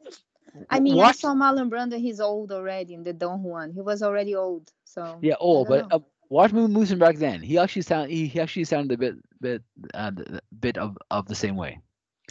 I 0.70 0.80
mean, 0.80 0.94
I 0.94 0.96
Watch- 0.96 1.18
saw 1.18 1.34
Marlon 1.34 1.70
Brando. 1.70 1.98
He's 1.98 2.20
old 2.20 2.50
already 2.52 2.94
in 2.94 3.04
the 3.04 3.12
Don 3.12 3.42
Juan. 3.42 3.70
He 3.72 3.80
was 3.80 4.02
already 4.02 4.34
old. 4.34 4.72
So 4.84 5.18
Yeah, 5.22 5.34
old, 5.38 5.68
but 5.68 5.86
uh, 5.92 6.00
watch 6.30 6.52
Moon 6.52 6.72
Moosin 6.72 6.98
back 6.98 7.16
then. 7.16 7.42
He 7.42 7.58
actually 7.58 7.82
sound 7.82 8.10
he, 8.10 8.26
he 8.26 8.40
actually 8.40 8.64
sounded 8.64 8.94
a 8.94 8.98
bit 8.98 9.14
bit 9.40 9.62
uh, 9.94 10.10
bit 10.58 10.76
of 10.78 10.96
of 11.10 11.26
the 11.28 11.34
same 11.34 11.54
way. 11.56 11.78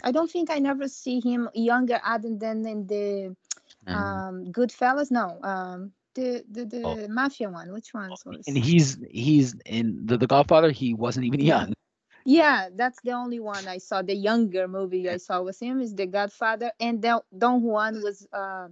I 0.02 0.12
don't 0.12 0.30
think 0.30 0.50
I 0.50 0.58
never 0.58 0.88
see 0.88 1.20
him 1.20 1.48
younger 1.54 2.00
other 2.04 2.34
than 2.36 2.66
in 2.66 2.86
the 2.86 3.36
Um, 3.86 3.96
um 3.96 4.52
Goodfellas. 4.52 5.10
No, 5.10 5.40
um 5.42 5.92
the 6.14 6.44
the 6.50 6.64
the 6.64 6.84
Oh. 6.84 6.96
mafia 7.08 7.50
one. 7.50 7.72
Which 7.72 7.92
one 7.94 8.16
and 8.46 8.56
he's 8.56 8.98
he's 9.10 9.54
in 9.66 10.06
the, 10.06 10.16
the 10.18 10.26
Godfather. 10.26 10.70
He 10.70 10.94
wasn't 10.94 11.26
even 11.26 11.40
young. 11.40 11.72
Yeah, 12.24 12.68
that's 12.74 13.00
the 13.02 13.12
only 13.12 13.40
one 13.40 13.66
I 13.68 13.78
saw. 13.78 14.02
The 14.02 14.14
younger 14.14 14.68
movie 14.68 15.08
I 15.08 15.16
saw 15.16 15.42
with 15.42 15.60
him 15.60 15.80
is 15.80 15.94
The 15.94 16.06
Godfather, 16.06 16.72
and 16.80 17.00
Don 17.02 17.20
Don 17.36 17.62
Juan 17.62 18.02
was 18.02 18.26
uh, 18.32 18.68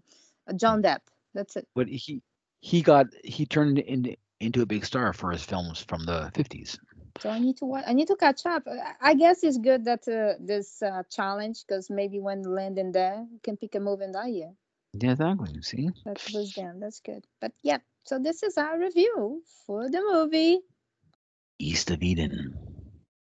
John 0.57 0.83
Depp. 0.83 1.01
That's 1.35 1.57
it. 1.57 1.67
but 1.75 1.89
he 1.89 2.23
he 2.61 2.83
got 2.83 3.07
he 3.25 3.47
turned 3.47 3.79
into 3.79 4.17
into 4.41 4.63
a 4.63 4.67
big 4.67 4.85
star 4.85 5.13
for 5.13 5.31
his 5.31 5.45
films 5.45 5.81
from 5.83 6.05
the 6.05 6.31
50s. 6.35 6.79
So 7.21 7.31
I 7.31 7.39
need 7.39 7.57
to 7.59 7.65
watch. 7.67 7.85
I 7.87 7.93
need 7.93 8.09
to 8.09 8.17
catch 8.17 8.47
up. 8.47 8.67
I- 8.67 8.95
I 9.01 9.15
guess 9.15 9.43
it's 9.43 9.59
good 9.59 9.85
that 9.85 10.07
uh, 10.09 10.35
this 10.41 10.83
uh, 10.83 11.03
challenge 11.11 11.65
because 11.67 11.91
maybe 11.91 12.21
when 12.21 12.43
landing 12.43 12.93
there, 12.93 13.27
you 13.31 13.41
can 13.43 13.57
pick 13.57 13.75
a 13.75 13.81
movie 13.81 14.05
in 14.05 14.13
that 14.13 14.29
year. 14.31 14.53
Yeah, 14.93 15.13
exactly. 15.13 15.63
See, 15.63 15.91
That 16.05 16.19
was. 16.33 16.53
That's 16.81 17.01
good. 17.01 17.27
But 17.41 17.53
yeah, 17.63 17.79
so 18.05 18.19
this 18.19 18.43
is 18.43 18.57
our 18.59 18.79
review 18.79 19.43
for 19.67 19.89
the 19.91 20.01
movie. 20.01 20.61
East 21.59 21.91
of 21.91 22.03
Eden. 22.03 22.55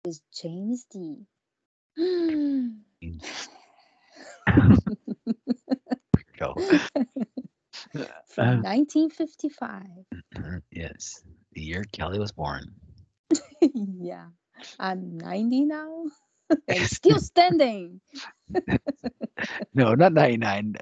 Is 0.06 0.22
James 0.34 0.86
D. 0.92 1.26
Go. 6.38 6.54
From 8.28 8.48
Uh, 8.48 8.62
1955. 8.62 10.06
yes, 10.72 11.24
the 11.54 11.62
year 11.62 11.84
Kelly 11.92 12.20
was 12.20 12.32
born. 12.32 12.76
yeah, 13.62 14.28
I'm 14.80 15.18
90 15.18 15.66
now 15.66 16.06
still 16.86 17.20
standing. 17.20 18.02
No, 19.74 19.94
not 19.96 20.14
99. 20.14 20.76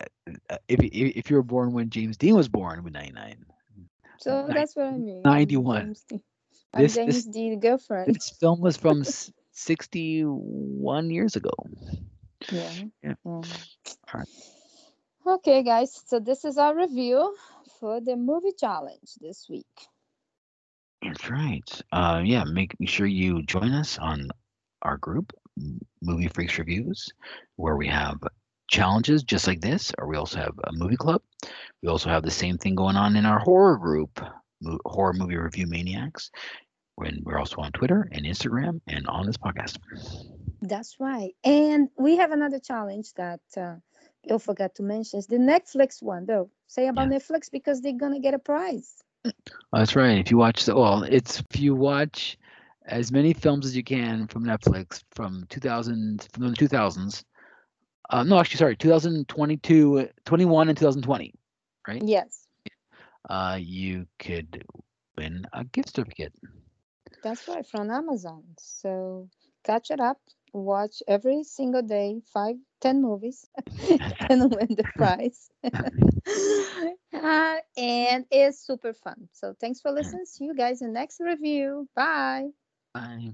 Uh, 0.50 0.58
If 0.68 0.80
if 0.84 1.18
if 1.18 1.30
you 1.30 1.36
were 1.38 1.44
born 1.44 1.74
when 1.74 1.90
James 1.90 2.18
Dean 2.18 2.36
was 2.36 2.48
born, 2.48 2.80
it 2.80 2.84
would 2.84 2.94
99. 2.94 3.46
So 4.20 4.48
that's 4.48 4.76
what 4.76 4.86
I 4.86 4.98
mean. 4.98 5.22
I'm 5.26 5.34
91. 5.34 5.82
James 5.82 6.04
D. 6.08 6.24
I'm 6.74 6.82
This- 6.84 6.96
James 6.96 7.26
this- 7.26 7.26
D. 7.26 7.56
girlfriend. 7.56 8.16
This 8.16 8.30
film 8.30 8.62
was 8.62 8.78
from 8.78 9.04
61 9.52 11.10
years 11.10 11.36
ago. 11.36 11.52
Yeah. 12.52 12.72
Yeah. 13.04 13.16
yeah. 13.26 13.42
Okay, 15.26 15.64
guys. 15.64 16.02
So 16.06 16.20
this 16.20 16.46
is 16.46 16.58
our 16.58 16.76
review 16.76 17.36
for 17.80 18.00
the 18.02 18.16
movie 18.16 18.54
challenge 18.58 19.16
this 19.20 19.48
week. 19.50 19.88
That's 21.04 21.30
right. 21.30 21.82
Uh, 21.92 22.22
yeah, 22.26 22.44
make 22.44 22.76
sure 22.86 23.06
you 23.06 23.44
join 23.44 23.72
us 23.72 23.98
on 24.00 24.30
our 24.82 24.98
group, 24.98 25.34
Movie 26.02 26.28
Freaks 26.28 26.58
Reviews, 26.58 27.10
where 27.58 27.76
we 27.76 27.88
have 27.88 28.18
challenges 28.70 29.24
just 29.24 29.48
like 29.48 29.62
this, 29.62 29.92
or 29.98 30.08
we 30.08 30.18
also 30.18 30.40
have 30.40 30.54
a 30.64 30.72
movie 30.74 30.96
club. 30.98 31.22
We 31.82 31.90
also 31.90 32.10
have 32.10 32.24
the 32.24 32.32
same 32.32 32.58
thing 32.58 32.76
going 32.76 32.96
on 32.96 33.16
in 33.16 33.26
our 33.26 33.40
horror 33.40 33.78
group, 33.78 34.20
Mo- 34.62 34.80
Horror 34.86 35.14
Movie 35.14 35.38
Review 35.38 35.68
Maniacs. 35.68 36.32
When 36.96 37.22
we're 37.24 37.40
also 37.40 37.58
on 37.58 37.72
Twitter 37.72 38.08
and 38.12 38.26
Instagram 38.26 38.80
and 38.88 39.08
on 39.08 39.26
this 39.26 39.38
podcast. 39.38 39.80
That's 40.62 41.00
right. 41.00 41.34
And 41.44 41.90
we 41.98 42.18
have 42.18 42.32
another 42.32 42.60
challenge 42.60 43.14
that 43.16 43.42
uh, 43.58 43.76
you 44.24 44.38
forgot 44.40 44.76
to 44.76 44.84
mention. 44.84 45.20
It's 45.20 45.28
the 45.28 45.38
Netflix 45.38 46.02
one, 46.04 46.26
though. 46.26 46.52
Say 46.68 46.88
about 46.88 47.10
Netflix 47.10 47.52
because 47.52 47.82
they're 47.82 47.94
gonna 47.98 48.20
get 48.20 48.34
a 48.36 48.40
prize. 48.40 49.04
That's 49.72 49.96
right. 49.96 50.18
If 50.20 50.32
you 50.32 50.38
watch 50.38 50.66
the 50.66 50.76
well, 50.76 51.04
it's 51.04 51.40
if 51.40 51.60
you 51.60 51.76
watch 51.76 52.38
as 52.86 53.12
many 53.12 53.34
films 53.34 53.66
as 53.66 53.76
you 53.76 53.84
can 53.84 54.28
from 54.28 54.44
Netflix 54.46 55.04
from 55.12 55.46
2000 55.50 56.28
from 56.34 56.50
the 56.50 56.56
2000s. 56.56 57.24
Uh, 58.10 58.24
no, 58.24 58.40
actually, 58.40 58.58
sorry, 58.58 58.76
2022, 58.76 60.10
21, 60.26 60.70
and 60.70 60.78
2020. 60.78 61.34
Right? 61.88 62.04
Yes, 62.04 62.48
Uh, 63.30 63.58
you 63.60 64.08
could 64.20 64.66
win 65.18 65.46
a 65.54 65.64
gift 65.66 65.90
certificate. 65.90 66.34
that's 67.24 67.48
right 67.48 67.66
from 67.66 67.90
Amazon. 67.92 68.44
So 68.58 69.30
catch 69.64 69.92
it 69.92 70.00
up. 70.00 70.20
Watch 70.54 71.02
every 71.08 71.44
single 71.44 71.82
day, 71.82 72.22
five, 72.34 72.56
ten 72.84 73.02
movies, 73.02 73.50
and 74.30 74.52
win 74.54 74.76
the 74.78 74.86
prize. 74.98 75.52
uh, 75.64 77.58
and 77.78 78.26
it's 78.32 78.60
super 78.66 78.94
fun. 78.94 79.30
So 79.34 79.56
thanks 79.60 79.82
for 79.82 79.92
listening. 79.92 80.26
See 80.26 80.46
you 80.46 80.56
guys 80.56 80.82
in 80.82 80.94
next 80.94 81.20
review. 81.22 81.88
Bye. 81.96 82.50
Bye. 82.94 83.32